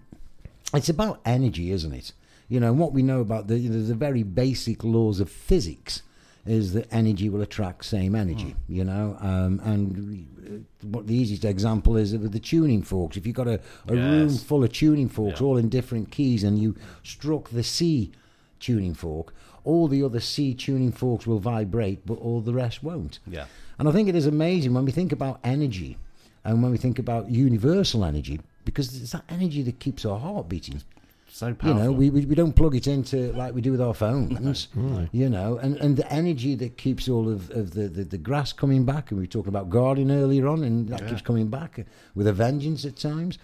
it's 0.75 0.89
about 0.89 1.21
energy, 1.25 1.71
isn't 1.71 1.93
it? 1.93 2.13
You 2.49 2.61
know, 2.61 2.73
what 2.73 2.93
we 2.93 3.03
know 3.03 3.21
about 3.21 3.49
the 3.49 3.59
you 3.59 3.71
know, 3.71 3.83
the 3.83 3.95
very 3.95 4.23
basic 4.23 4.85
laws 4.85 5.21
of 5.21 5.31
physics 5.31 6.03
is 6.47 6.75
that 6.75 6.87
energy 6.93 7.29
will 7.29 7.43
attract 7.43 7.85
same 7.85 8.15
energy, 8.15 8.55
you 8.69 8.85
know. 8.85 9.17
Um, 9.21 9.61
and 9.65 10.29
uh, 10.47 10.87
what 10.87 11.09
the 11.09 11.15
easiest 11.15 11.45
example 11.45 11.97
is 11.97 12.17
with 12.17 12.31
the 12.31 12.39
tuning 12.39 12.83
forks. 12.83 13.17
If 13.17 13.27
you've 13.27 13.35
got 13.35 13.49
a, 13.49 13.61
a 13.89 13.95
room 13.95 14.29
full 14.39 14.63
of 14.63 14.73
tuning 14.73 15.09
forks, 15.09 15.41
Yeah. 15.41 15.47
all 15.49 15.57
in 15.57 15.69
different 15.69 16.13
keys, 16.13 16.45
and 16.45 16.57
you 16.57 16.77
struck 17.03 17.49
the 17.51 17.65
C 17.65 18.13
tuning 18.61 18.95
fork, 18.95 19.35
all 19.65 19.89
the 19.89 20.05
other 20.05 20.21
C 20.21 20.55
tuning 20.55 20.93
forks 20.93 21.27
will 21.27 21.41
vibrate, 21.41 22.07
but 22.07 22.19
all 22.19 22.41
the 22.41 22.55
rest 22.55 22.81
won't. 22.81 23.19
Yeah. 23.27 23.47
And 23.81 23.89
I 23.89 23.93
think 23.93 24.09
it 24.09 24.15
is 24.15 24.27
amazing 24.27 24.73
when 24.73 24.85
we 24.85 24.93
think 24.93 25.11
about 25.11 25.41
energy 25.43 25.99
and 26.45 26.63
when 26.63 26.71
we 26.71 26.79
think 26.79 27.01
about 27.01 27.29
universal 27.29 28.05
energy, 28.05 28.41
because 28.67 29.01
it's 29.01 29.13
that 29.13 29.25
energy 29.31 29.63
that 29.63 29.79
keeps 29.81 30.05
our 30.05 30.19
heart 30.19 30.49
beating. 30.51 30.83
So 31.29 31.55
You 31.65 31.75
know, 31.75 31.93
we, 31.93 32.09
we, 32.09 32.25
we 32.25 32.35
don't 32.35 32.55
plug 32.55 32.75
it 32.77 32.87
into 32.87 33.31
like 33.33 33.53
we 33.55 33.61
do 33.61 33.71
with 33.71 33.81
our 33.81 33.93
phones, 33.93 34.69
you 35.13 35.29
know, 35.29 35.59
and, 35.59 35.77
and 35.79 35.95
the 35.97 36.11
energy 36.11 36.55
that 36.57 36.79
keeps 36.79 37.09
all 37.11 37.29
of, 37.29 37.51
of 37.51 37.73
the, 37.75 37.89
the, 37.89 38.05
the 38.05 38.17
grass 38.19 38.53
coming 38.55 38.85
back, 38.87 39.11
and 39.11 39.19
we 39.19 39.25
were 39.25 39.29
talking 39.37 39.49
about 39.51 39.69
gardening 39.69 40.11
earlier 40.17 40.47
on, 40.49 40.63
and 40.65 40.89
that 40.89 41.01
Yeah. 41.03 41.09
keeps 41.11 41.21
coming 41.23 41.49
back 41.49 41.85
with 42.15 42.27
a 42.27 42.33
vengeance 42.33 42.85
at 42.87 42.97
times. 42.97 43.39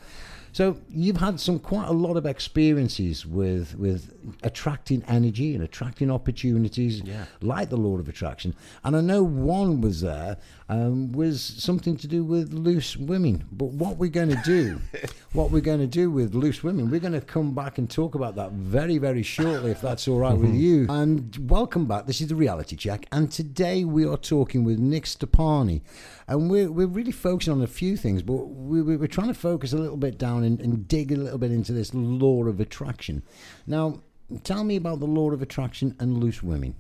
So 0.55 0.77
you've 0.91 1.17
had 1.17 1.41
some 1.41 1.59
quite 1.59 1.89
a 1.89 1.93
lot 1.93 2.17
of 2.19 2.25
experiences 2.27 3.25
with 3.27 3.75
with 3.79 4.13
attracting 4.43 5.03
energy 5.09 5.55
and 5.55 5.63
attracting 5.65 6.11
opportunities, 6.11 7.01
Yeah. 7.03 7.25
like 7.41 7.69
the 7.71 7.77
law 7.79 7.99
of 7.99 8.09
attraction. 8.09 8.55
And 8.85 8.95
I 8.97 9.01
know 9.01 9.23
one 9.23 9.81
was 9.81 10.03
there 10.03 10.37
um, 10.73 11.13
was 11.13 11.43
something 11.43 11.97
to 11.99 12.07
do 12.07 12.25
with 12.25 12.53
loose 12.53 12.97
women. 12.97 13.45
But 13.53 13.67
what 13.67 13.97
we're 13.99 14.11
going 14.11 14.31
to 14.31 14.41
do, 14.45 14.81
what 15.33 15.51
we're 15.51 15.61
going 15.61 15.81
to 15.81 15.87
do 15.87 16.11
with 16.11 16.35
loose 16.35 16.63
women, 16.63 16.91
we're 16.91 17.01
going 17.01 17.13
to 17.13 17.21
come 17.21 17.55
back 17.55 17.79
and 17.79 17.91
talk 17.91 18.15
about 18.15 18.37
that 18.37 18.53
very 18.53 18.97
very 18.99 19.23
shortly, 19.23 19.71
if 19.71 19.81
that's 19.81 20.09
all 20.09 20.19
right 20.19 20.37
with 20.37 20.55
you. 20.55 20.87
And 20.89 21.37
welcome 21.51 21.87
back. 21.87 22.07
This 22.07 22.21
is 22.21 22.29
the 22.29 22.35
reality 22.37 22.77
check, 22.77 23.07
and 23.13 23.31
today 23.31 23.85
we 23.85 24.07
are 24.07 24.17
talking 24.17 24.65
with 24.65 24.79
Nick 24.79 25.05
Stoppani, 25.05 25.83
and 26.27 26.51
we're 26.51 26.71
we're 26.71 26.87
really 26.87 27.13
focusing 27.13 27.53
on 27.53 27.63
a 27.63 27.67
few 27.67 27.97
things, 27.97 28.23
but 28.23 28.35
we, 28.47 28.81
we- 28.83 28.97
we're 28.97 29.07
trying 29.09 29.29
to 29.29 29.35
focus 29.35 29.73
a 29.73 29.79
little 29.79 29.97
bit 29.97 30.17
down 30.19 30.43
and, 30.45 30.59
and 30.61 30.89
dig 30.89 31.13
a 31.13 31.17
little 31.17 31.39
bit 31.39 31.53
into 31.53 31.73
this 31.73 31.93
law 31.93 32.45
of 32.45 32.61
attraction. 32.61 33.23
Now, 33.67 34.01
tell 34.45 34.65
me 34.65 34.77
about 34.77 35.01
the 35.01 35.07
law 35.07 35.31
of 35.33 35.43
attraction 35.43 35.95
and 36.01 36.19
loose 36.19 36.43
women. 36.43 36.75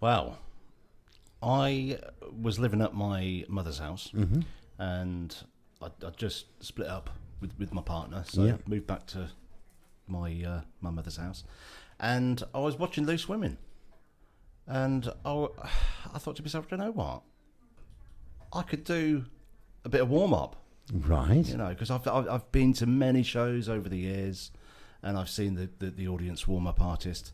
Well, 0.00 0.38
I 1.42 1.98
was 2.40 2.58
living 2.58 2.82
at 2.82 2.94
my 2.94 3.44
mother's 3.48 3.78
house, 3.78 4.10
Mm-hmm. 4.14 4.40
and 4.78 5.34
I, 5.82 5.86
I 6.06 6.10
just 6.16 6.46
split 6.62 6.88
up 6.88 7.10
with, 7.40 7.52
with 7.58 7.72
my 7.72 7.82
partner, 7.82 8.24
so 8.26 8.44
Yeah. 8.44 8.56
moved 8.66 8.86
back 8.86 9.06
to 9.08 9.30
my 10.06 10.42
uh, 10.44 10.60
my 10.80 10.90
mother's 10.90 11.16
house, 11.16 11.44
and 11.98 12.42
I 12.54 12.58
was 12.60 12.78
watching 12.78 13.06
Loose 13.06 13.28
Women, 13.28 13.56
and 14.66 15.10
I, 15.24 15.46
I 16.14 16.18
thought 16.18 16.36
to 16.36 16.42
myself, 16.42 16.68
"Do 16.68 16.76
you 16.76 16.82
know 16.82 16.90
what? 16.92 17.22
I 18.52 18.62
could 18.62 18.84
do 18.84 19.24
a 19.84 19.88
bit 19.88 20.00
of 20.02 20.10
warm 20.10 20.34
up, 20.34 20.56
Right. 20.92 21.46
you 21.46 21.56
know, 21.56 21.68
because 21.70 21.90
I've, 21.90 22.06
I've 22.06 22.28
I've 22.28 22.52
been 22.52 22.72
to 22.74 22.86
many 22.86 23.22
shows 23.22 23.68
over 23.68 23.88
the 23.88 23.96
years, 23.98 24.50
and 25.02 25.16
I've 25.16 25.30
seen 25.30 25.54
the 25.54 25.70
the, 25.78 25.90
the 25.90 26.08
audience 26.08 26.46
warm 26.48 26.66
up 26.66 26.80
artist, 26.82 27.32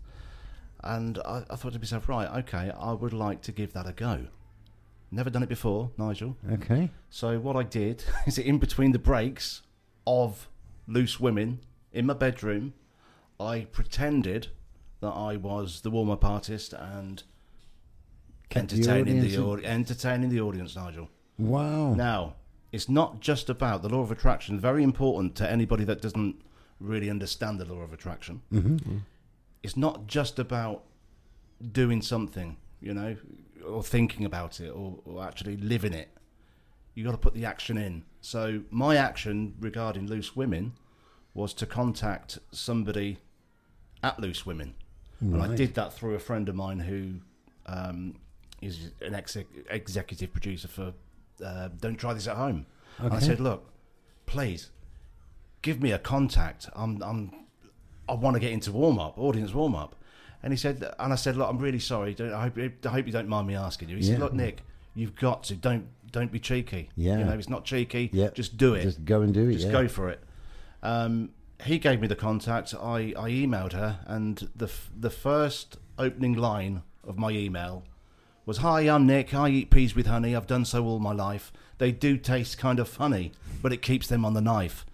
and 0.82 1.18
I, 1.18 1.44
I 1.50 1.56
thought 1.56 1.72
to 1.72 1.78
myself, 1.78 2.08
right, 2.08 2.28
okay, 2.40 2.70
I 2.78 2.92
would 2.92 3.12
like 3.12 3.42
to 3.42 3.52
give 3.52 3.72
that 3.72 3.86
a 3.86 3.92
go. 3.92 4.26
Never 5.10 5.30
done 5.30 5.42
it 5.42 5.48
before, 5.48 5.90
Nigel. 5.96 6.36
Okay. 6.52 6.90
So 7.10 7.38
what 7.38 7.56
I 7.56 7.62
did 7.62 8.04
is 8.26 8.38
in 8.38 8.58
between 8.58 8.92
the 8.92 8.98
breaks 8.98 9.62
of 10.06 10.48
Loose 10.86 11.18
Women 11.20 11.60
in 11.92 12.06
my 12.06 12.14
bedroom, 12.14 12.74
I 13.38 13.66
pretended 13.72 14.48
that 15.00 15.08
I 15.12 15.36
was 15.36 15.82
the 15.82 15.90
warm 15.90 16.10
up 16.10 16.24
artist 16.24 16.72
and 16.72 17.22
Kept 18.48 18.68
the 18.68 18.76
entertaining 18.76 19.18
audience 19.18 19.36
the, 19.36 19.52
in- 19.52 19.64
entertaining 19.64 20.30
the 20.30 20.40
audience, 20.40 20.76
Nigel. 20.76 21.08
Wow. 21.38 21.94
Now, 21.94 22.34
it's 22.72 22.88
not 22.88 23.20
just 23.20 23.48
about 23.50 23.82
the 23.82 23.88
law 23.88 24.00
of 24.00 24.10
attraction. 24.10 24.58
Very 24.60 24.82
important 24.82 25.34
to 25.36 25.50
anybody 25.50 25.84
that 25.84 26.00
doesn't 26.00 26.36
really 26.80 27.10
understand 27.10 27.58
the 27.58 27.64
law 27.64 27.80
of 27.80 27.92
attraction. 27.92 28.42
Mm-hmm. 28.52 28.98
It's 29.62 29.76
not 29.76 30.06
just 30.06 30.38
about 30.38 30.84
doing 31.72 32.02
something, 32.02 32.56
you 32.80 32.94
know, 32.94 33.16
or 33.66 33.82
thinking 33.82 34.24
about 34.24 34.60
it, 34.60 34.70
or, 34.70 34.98
or 35.04 35.24
actually 35.24 35.56
living 35.56 35.92
it. 35.92 36.08
You 36.94 37.04
got 37.04 37.12
to 37.12 37.18
put 37.18 37.34
the 37.34 37.44
action 37.44 37.76
in. 37.76 38.04
So 38.20 38.62
my 38.70 38.96
action 38.96 39.54
regarding 39.60 40.06
loose 40.06 40.34
women 40.36 40.72
was 41.34 41.52
to 41.54 41.66
contact 41.66 42.38
somebody 42.50 43.18
at 44.02 44.18
Loose 44.20 44.46
Women, 44.46 44.74
and 45.20 45.42
I 45.42 45.54
did 45.54 45.74
that 45.74 45.92
through 45.92 46.14
a 46.14 46.18
friend 46.18 46.48
of 46.48 46.54
mine 46.54 46.78
who 46.78 47.14
um, 47.66 48.16
is 48.62 48.90
an 49.00 49.14
ex- 49.14 49.36
executive 49.70 50.32
producer 50.32 50.68
for 50.68 50.92
uh, 51.44 51.68
Don't 51.80 51.96
Try 51.96 52.14
This 52.14 52.26
at 52.26 52.36
Home. 52.36 52.66
And 52.98 53.12
I 53.12 53.18
said, 53.18 53.40
look, 53.40 53.68
please 54.26 54.70
give 55.62 55.82
me 55.82 55.92
a 55.92 55.98
contact. 55.98 56.68
I'm, 56.74 57.02
I'm, 57.02 57.32
I 58.08 58.14
want 58.14 58.34
to 58.34 58.40
get 58.40 58.52
into 58.52 58.72
warm 58.72 58.98
up, 58.98 59.18
audience 59.18 59.52
warm 59.52 59.74
up. 59.74 59.94
And 60.42 60.52
he 60.52 60.56
said, 60.56 60.84
and 60.98 61.12
I 61.12 61.16
said, 61.16 61.36
look, 61.36 61.48
I'm 61.48 61.58
really 61.58 61.78
sorry. 61.80 62.14
Don't, 62.14 62.32
I, 62.32 62.42
hope, 62.42 62.58
I 62.84 62.88
hope 62.88 63.06
you 63.06 63.12
don't 63.12 63.28
mind 63.28 63.48
me 63.48 63.56
asking 63.56 63.88
you. 63.88 63.96
He 63.96 64.02
Yeah. 64.04 64.12
said, 64.12 64.20
look, 64.20 64.32
Nick, 64.32 64.62
you've 64.94 65.16
got 65.16 65.42
to 65.44 65.54
don't 65.54 65.86
don't 66.12 66.30
be 66.30 66.38
cheeky. 66.38 66.88
Yeah. 66.96 67.18
you 67.18 67.24
know, 67.24 67.32
it's 67.32 67.48
not 67.48 67.64
cheeky. 67.64 68.10
Yeah. 68.12 68.30
just 68.30 68.56
do 68.56 68.74
it. 68.74 68.82
Just 68.82 69.04
go 69.04 69.22
and 69.22 69.34
do 69.34 69.48
it. 69.48 69.54
Just 69.54 69.66
yeah. 69.66 69.72
go 69.72 69.88
for 69.88 70.08
it. 70.08 70.22
Um, 70.82 71.30
he 71.64 71.78
gave 71.78 72.00
me 72.00 72.06
the 72.06 72.14
contact. 72.16 72.74
I, 72.74 73.12
I 73.16 73.30
emailed 73.30 73.72
her, 73.72 74.00
and 74.06 74.48
the 74.54 74.66
f- 74.66 74.90
the 74.98 75.10
first 75.10 75.78
opening 75.98 76.34
line 76.34 76.82
of 77.02 77.18
my 77.18 77.30
email 77.30 77.82
was, 78.44 78.58
"Hi, 78.58 78.82
I'm 78.82 79.06
Nick. 79.06 79.34
I 79.34 79.48
eat 79.48 79.70
peas 79.70 79.96
with 79.96 80.06
honey. 80.06 80.36
I've 80.36 80.46
done 80.46 80.64
so 80.64 80.84
all 80.84 80.98
my 81.00 81.12
life. 81.12 81.52
They 81.78 81.92
do 81.92 82.16
taste 82.18 82.56
kind 82.58 82.78
of 82.78 82.88
funny, 82.88 83.32
but 83.62 83.72
it 83.72 83.82
keeps 83.82 84.06
them 84.06 84.24
on 84.24 84.34
the 84.34 84.40
knife." 84.42 84.84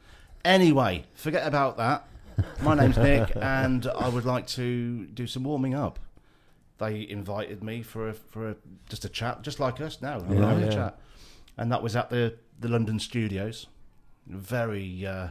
Anyway, 0.44 1.04
forget 1.14 1.46
about 1.46 1.76
that. 1.76 2.06
My 2.62 2.74
name's 2.74 2.96
Nick, 2.98 3.32
and 3.36 3.86
I 3.86 4.08
would 4.08 4.24
like 4.24 4.46
to 4.48 5.06
do 5.06 5.26
some 5.26 5.44
warming 5.44 5.74
up. 5.74 5.98
They 6.78 7.06
invited 7.08 7.62
me 7.62 7.82
for 7.82 8.08
a, 8.08 8.14
for 8.14 8.50
a, 8.50 8.56
just 8.88 9.04
a 9.04 9.08
chat, 9.08 9.42
just 9.42 9.60
like 9.60 9.80
us 9.80 10.00
now, 10.02 10.18
know, 10.18 10.34
Yeah. 10.34 10.52
a 10.52 10.60
Yeah. 10.60 10.70
chat, 10.70 11.00
and 11.56 11.70
that 11.72 11.82
was 11.82 11.94
at 11.96 12.10
the 12.10 12.34
the 12.58 12.68
London 12.68 12.98
studios. 12.98 13.66
Very 14.26 15.04
uh, 15.06 15.28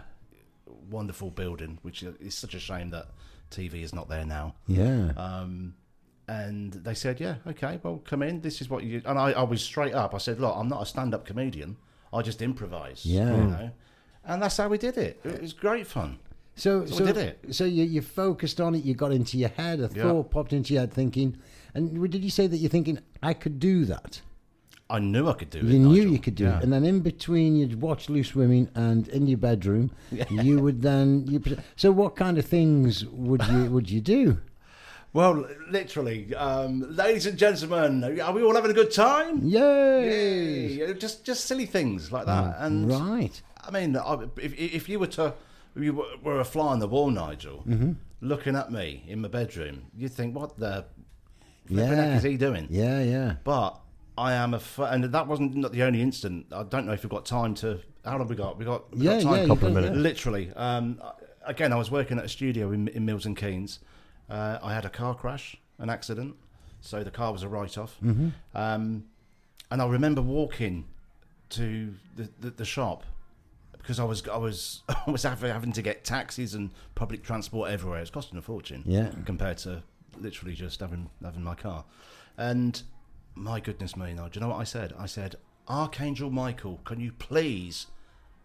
wonderful 0.90 1.30
building, 1.32 1.80
which 1.82 2.04
is 2.04 2.36
such 2.38 2.54
a 2.54 2.60
shame 2.60 2.90
that 2.92 3.08
TV 3.50 3.82
is 3.84 3.94
not 3.94 4.10
there 4.10 4.26
now. 4.26 4.56
Yeah. 4.68 5.12
Um, 5.18 5.76
and 6.28 6.74
they 6.74 6.94
said, 6.94 7.20
"Yeah, 7.20 7.36
okay, 7.48 7.80
well, 7.84 7.98
come 8.06 8.22
in. 8.22 8.42
This 8.42 8.62
is 8.62 8.70
what 8.70 8.84
you." 8.84 9.02
And 9.06 9.18
I, 9.20 9.32
I 9.32 9.44
was 9.44 9.62
straight 9.64 9.94
up. 9.94 10.14
I 10.14 10.18
said, 10.20 10.40
"Look, 10.40 10.54
I'm 10.56 10.68
not 10.68 10.82
a 10.82 10.86
stand-up 10.86 11.26
comedian. 11.26 11.78
I 12.14 12.22
just 12.22 12.42
improvise." 12.42 13.06
Yeah. 13.06 13.36
you 13.36 13.44
know. 13.44 13.72
And 14.24 14.42
that's 14.42 14.58
how 14.58 14.68
we 14.70 14.78
did 14.78 14.98
it. 14.98 15.20
It 15.24 15.42
was 15.42 15.52
great 15.54 15.88
fun. 15.88 16.20
So, 16.56 16.86
So 16.86 16.96
so, 16.98 17.06
did 17.06 17.18
it. 17.18 17.46
so 17.56 17.66
you, 17.66 17.84
you 17.86 18.02
focused 18.02 18.60
on 18.62 18.76
it. 18.76 18.84
You 18.84 18.94
got 18.94 19.12
into 19.12 19.38
your 19.38 19.50
head. 19.50 19.80
A 19.80 19.90
Yeah. 19.96 20.04
thought 20.04 20.30
popped 20.32 20.54
into 20.54 20.74
your 20.74 20.82
head, 20.82 20.94
thinking. 20.94 21.38
And 21.74 22.10
did 22.12 22.24
you 22.24 22.30
say 22.30 22.48
that 22.48 22.58
you're 22.58 22.70
thinking 22.70 23.00
I 23.24 23.34
could 23.34 23.60
do 23.60 23.86
that? 23.86 24.22
I 24.90 25.00
knew 25.00 25.30
I 25.30 25.34
could 25.34 25.50
do 25.50 25.60
it. 25.60 25.64
You 25.64 25.80
knew 25.80 26.00
Nigel. 26.00 26.12
you 26.12 26.20
could 26.20 26.36
do 26.36 26.44
Yeah. 26.44 26.58
it, 26.58 26.64
and 26.64 26.74
then 26.74 26.84
in 26.84 27.00
between 27.00 27.56
you'd 27.56 27.80
watch 27.82 28.10
Loose 28.10 28.36
Women, 28.36 28.70
and 28.76 29.08
in 29.08 29.26
your 29.26 29.38
bedroom, 29.38 29.92
you 30.30 30.60
would 30.60 30.82
then. 30.82 31.26
You, 31.28 31.42
so, 31.78 31.92
what 31.92 32.18
kind 32.18 32.38
of 32.38 32.46
things 32.46 33.06
would 33.06 33.42
you 33.48 33.72
would 33.72 33.90
you 33.90 34.02
do? 34.02 34.38
Well, 35.14 35.46
literally, 35.70 36.34
um, 36.36 36.86
ladies 36.96 37.26
and 37.26 37.38
gentlemen, 37.38 38.02
are 38.22 38.32
we 38.32 38.44
all 38.44 38.56
having 38.56 38.72
a 38.72 38.74
good 38.74 38.94
time? 38.94 39.40
Yay! 39.44 40.68
Yay! 40.78 40.94
Just, 40.94 41.26
just 41.26 41.44
silly 41.48 41.66
things 41.66 42.14
like 42.14 42.26
that. 42.28 42.56
and 42.60 42.90
right. 42.90 43.42
I 43.62 43.72
mean, 43.72 43.98
if 44.38 44.54
if 44.58 44.88
you 44.88 45.00
were 45.00 45.08
to, 45.08 45.34
you 45.76 45.94
were- 45.94 46.18
were 46.24 46.40
a 46.40 46.46
fly 46.46 46.68
on 46.68 46.80
the 46.80 46.88
wall, 46.88 47.10
Nigel, 47.10 47.64
Mm-hmm. 47.68 47.94
looking 48.22 48.56
at 48.56 48.72
me 48.72 49.04
in 49.08 49.22
my 49.22 49.28
bedroom, 49.28 49.84
you'd 49.96 50.12
think, 50.14 50.36
what 50.36 50.58
the 50.58 50.86
flipping 51.66 51.88
Yeah. 51.98 52.04
heck 52.06 52.18
is 52.18 52.24
he 52.24 52.38
doing? 52.38 52.68
Yeah, 52.70 53.02
yeah. 53.02 53.36
But 53.44 53.80
I 54.18 54.34
am 54.34 54.54
a, 54.54 54.62
and 54.80 55.06
that 55.06 55.28
wasn't 55.28 55.56
not 55.56 55.72
the 55.72 55.84
only 55.84 56.02
incident. 56.02 56.48
I 56.52 56.64
don't 56.64 56.86
know 56.86 56.92
if 56.94 57.04
we've 57.04 57.10
got 57.10 57.26
time 57.26 57.54
to. 57.56 57.80
How 58.04 58.12
long 58.12 58.20
have 58.22 58.30
we 58.30 58.36
got? 58.36 58.58
We 58.58 58.66
got, 58.66 58.96
we 58.96 59.06
Yeah, 59.06 59.14
got 59.14 59.22
time. 59.24 59.34
yeah, 59.42 59.48
Couple 59.48 59.68
of 59.68 59.74
you 59.74 59.80
got- 59.82 59.84
minutes. 59.90 59.98
Literally. 60.02 60.52
Um, 60.56 61.02
again, 61.46 61.72
I 61.72 61.76
was 61.78 61.90
working 61.90 62.18
at 62.20 62.26
a 62.26 62.30
studio 62.30 62.72
in, 62.72 62.88
in 62.90 63.06
Milton 63.06 63.36
Keynes. 63.36 63.80
Uh, 64.30 64.60
I 64.62 64.74
had 64.74 64.86
a 64.86 64.90
car 64.90 65.16
crash, 65.16 65.56
an 65.80 65.90
accident, 65.90 66.36
so 66.82 67.04
the 67.04 67.12
car 67.12 67.32
was 67.32 67.44
a 67.44 67.50
write-off. 67.50 67.98
Mm-hmm. 68.04 68.30
Um, 68.56 69.06
and 69.70 69.82
I 69.82 69.88
remember 69.88 70.22
walking 70.22 70.86
to 71.50 71.94
the, 72.16 72.30
the, 72.40 72.50
the 72.52 72.66
shop 72.66 73.04
because 73.82 74.00
I 74.00 74.04
was 74.04 74.28
I 74.28 74.38
was 74.38 74.84
I 74.90 75.10
was 75.12 75.24
having 75.24 75.52
having 75.52 75.72
to 75.74 75.82
get 75.82 76.04
taxis 76.04 76.54
and 76.54 76.72
public 76.96 77.24
transport 77.24 77.72
everywhere. 77.72 78.00
It's 78.00 78.10
costing 78.10 78.38
a 78.38 78.42
fortune 78.42 78.84
Yeah. 78.86 79.12
compared 79.26 79.58
to 79.60 79.84
literally 80.20 80.54
just 80.56 80.80
having 80.80 81.10
having 81.24 81.44
my 81.44 81.56
car. 81.56 81.86
And 82.38 82.82
my 83.36 83.60
goodness 83.60 83.96
me, 83.96 84.14
now 84.14 84.28
do 84.28 84.40
you 84.40 84.42
know 84.46 84.50
what 84.52 84.60
I 84.62 84.66
said? 84.66 84.94
I 84.98 85.06
said, 85.06 85.36
Archangel 85.68 86.30
Michael, 86.30 86.80
can 86.86 87.00
you 87.00 87.12
please 87.14 87.88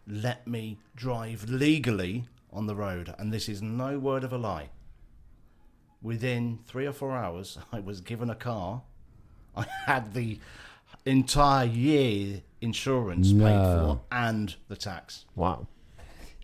let 0.06 0.46
me 0.46 0.78
drive 0.94 1.48
legally 1.48 2.26
on 2.52 2.66
the 2.66 2.74
road? 2.76 3.14
And 3.18 3.32
this 3.32 3.48
is 3.48 3.60
no 3.62 3.98
word 3.98 4.22
of 4.24 4.32
a 4.32 4.38
lie. 4.38 4.70
Within 6.02 6.60
three 6.66 6.86
or 6.86 6.92
four 6.92 7.16
hours, 7.16 7.58
I 7.72 7.80
was 7.80 8.00
given 8.00 8.30
a 8.30 8.34
car 8.34 8.82
I 9.56 9.66
had 9.86 10.12
the 10.12 10.38
entire 11.06 11.64
year 11.66 12.42
insurance 12.66 13.32
paid 13.32 13.40
for 13.40 14.00
and 14.10 14.56
the 14.68 14.76
tax. 14.76 15.24
Wow. 15.34 15.66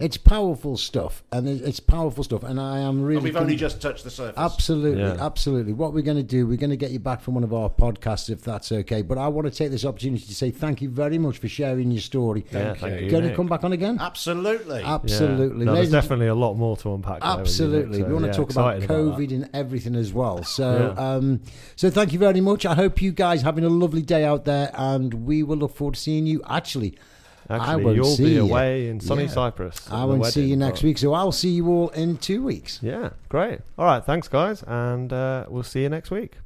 It's 0.02 0.16
powerful 0.16 0.76
stuff, 0.76 1.22
and 1.30 1.48
it's 1.48 1.78
powerful 1.78 2.24
stuff, 2.24 2.42
and 2.42 2.60
I 2.60 2.80
am 2.80 3.02
really. 3.02 3.16
And 3.18 3.24
we've 3.24 3.36
only 3.36 3.54
just 3.54 3.80
touched 3.80 4.02
the 4.02 4.10
surface. 4.10 4.34
Absolutely, 4.36 5.00
Yeah. 5.00 5.16
absolutely. 5.24 5.72
What 5.72 5.92
we're 5.94 6.02
going 6.02 6.16
to 6.16 6.22
do, 6.24 6.46
we're 6.46 6.56
going 6.56 6.70
to 6.70 6.76
get 6.76 6.90
you 6.90 6.98
back 6.98 7.20
from 7.20 7.34
one 7.34 7.44
of 7.44 7.54
our 7.54 7.70
podcasts 7.70 8.28
if 8.28 8.42
that's 8.42 8.72
okay. 8.72 9.02
But 9.02 9.16
I 9.18 9.28
want 9.28 9.46
to 9.46 9.52
take 9.56 9.70
this 9.70 9.84
opportunity 9.84 10.24
to 10.26 10.34
say 10.34 10.50
thank 10.50 10.82
you 10.82 10.88
very 10.88 11.18
much 11.18 11.38
for 11.38 11.46
sharing 11.46 11.90
your 11.92 12.00
story. 12.00 12.44
Yeah, 12.50 12.74
thank 12.74 13.00
you. 13.02 13.10
Going 13.10 13.28
to 13.28 13.36
come 13.36 13.46
back 13.46 13.62
on 13.62 13.72
again? 13.72 13.98
Absolutely. 14.00 14.80
Yeah. 14.80 14.94
Absolutely. 14.94 15.64
No, 15.66 15.74
there's 15.74 15.90
definitely 15.92 16.26
a 16.26 16.34
lot 16.34 16.54
more 16.54 16.76
to 16.78 16.94
unpack. 16.94 17.20
there 17.20 17.30
with 17.30 17.40
Absolutely. 17.40 18.00
so, 18.00 18.06
we 18.06 18.12
want 18.12 18.24
yeah, 18.26 18.32
to 18.32 18.36
talk 18.38 18.50
about 18.50 18.76
excited 18.78 18.88
that. 18.88 18.94
COVID 18.94 19.30
and 19.30 19.50
everything 19.54 19.94
as 19.94 20.12
well. 20.12 20.42
So, 20.42 20.94
Yeah. 20.96 21.14
um, 21.14 21.40
so 21.76 21.90
thank 21.90 22.12
you 22.12 22.18
very 22.18 22.40
much. 22.40 22.66
I 22.66 22.74
hope 22.74 23.00
you 23.00 23.12
guys 23.12 23.42
having 23.42 23.64
a 23.64 23.68
lovely 23.68 24.02
day 24.02 24.24
out 24.24 24.46
there, 24.46 24.72
and 24.74 25.14
we 25.14 25.44
will 25.44 25.58
look 25.58 25.76
forward 25.76 25.94
to 25.94 26.00
seeing 26.00 26.26
you. 26.26 26.42
Actually, 26.48 26.94
I 26.94 27.21
Actually, 27.60 27.94
you'll 27.94 28.16
be 28.16 28.30
you. 28.34 28.42
away 28.42 28.88
in 28.88 29.00
sunny 29.00 29.24
Yeah. 29.24 29.28
Cyprus. 29.30 29.90
I 29.90 30.04
won't 30.04 30.26
see 30.26 30.44
you 30.46 30.56
next 30.56 30.80
but- 30.80 30.86
week. 30.86 30.98
So 30.98 31.12
I'll 31.14 31.32
see 31.32 31.50
you 31.50 31.68
all 31.68 31.88
in 31.90 32.16
two 32.16 32.42
weeks. 32.42 32.78
Yeah, 32.82 33.10
great. 33.28 33.60
All 33.78 33.84
right, 33.86 34.04
thanks, 34.04 34.28
guys, 34.28 34.62
and 34.66 35.12
uh, 35.12 35.46
we'll 35.48 35.62
see 35.62 35.82
you 35.82 35.88
next 35.88 36.10
week. 36.10 36.32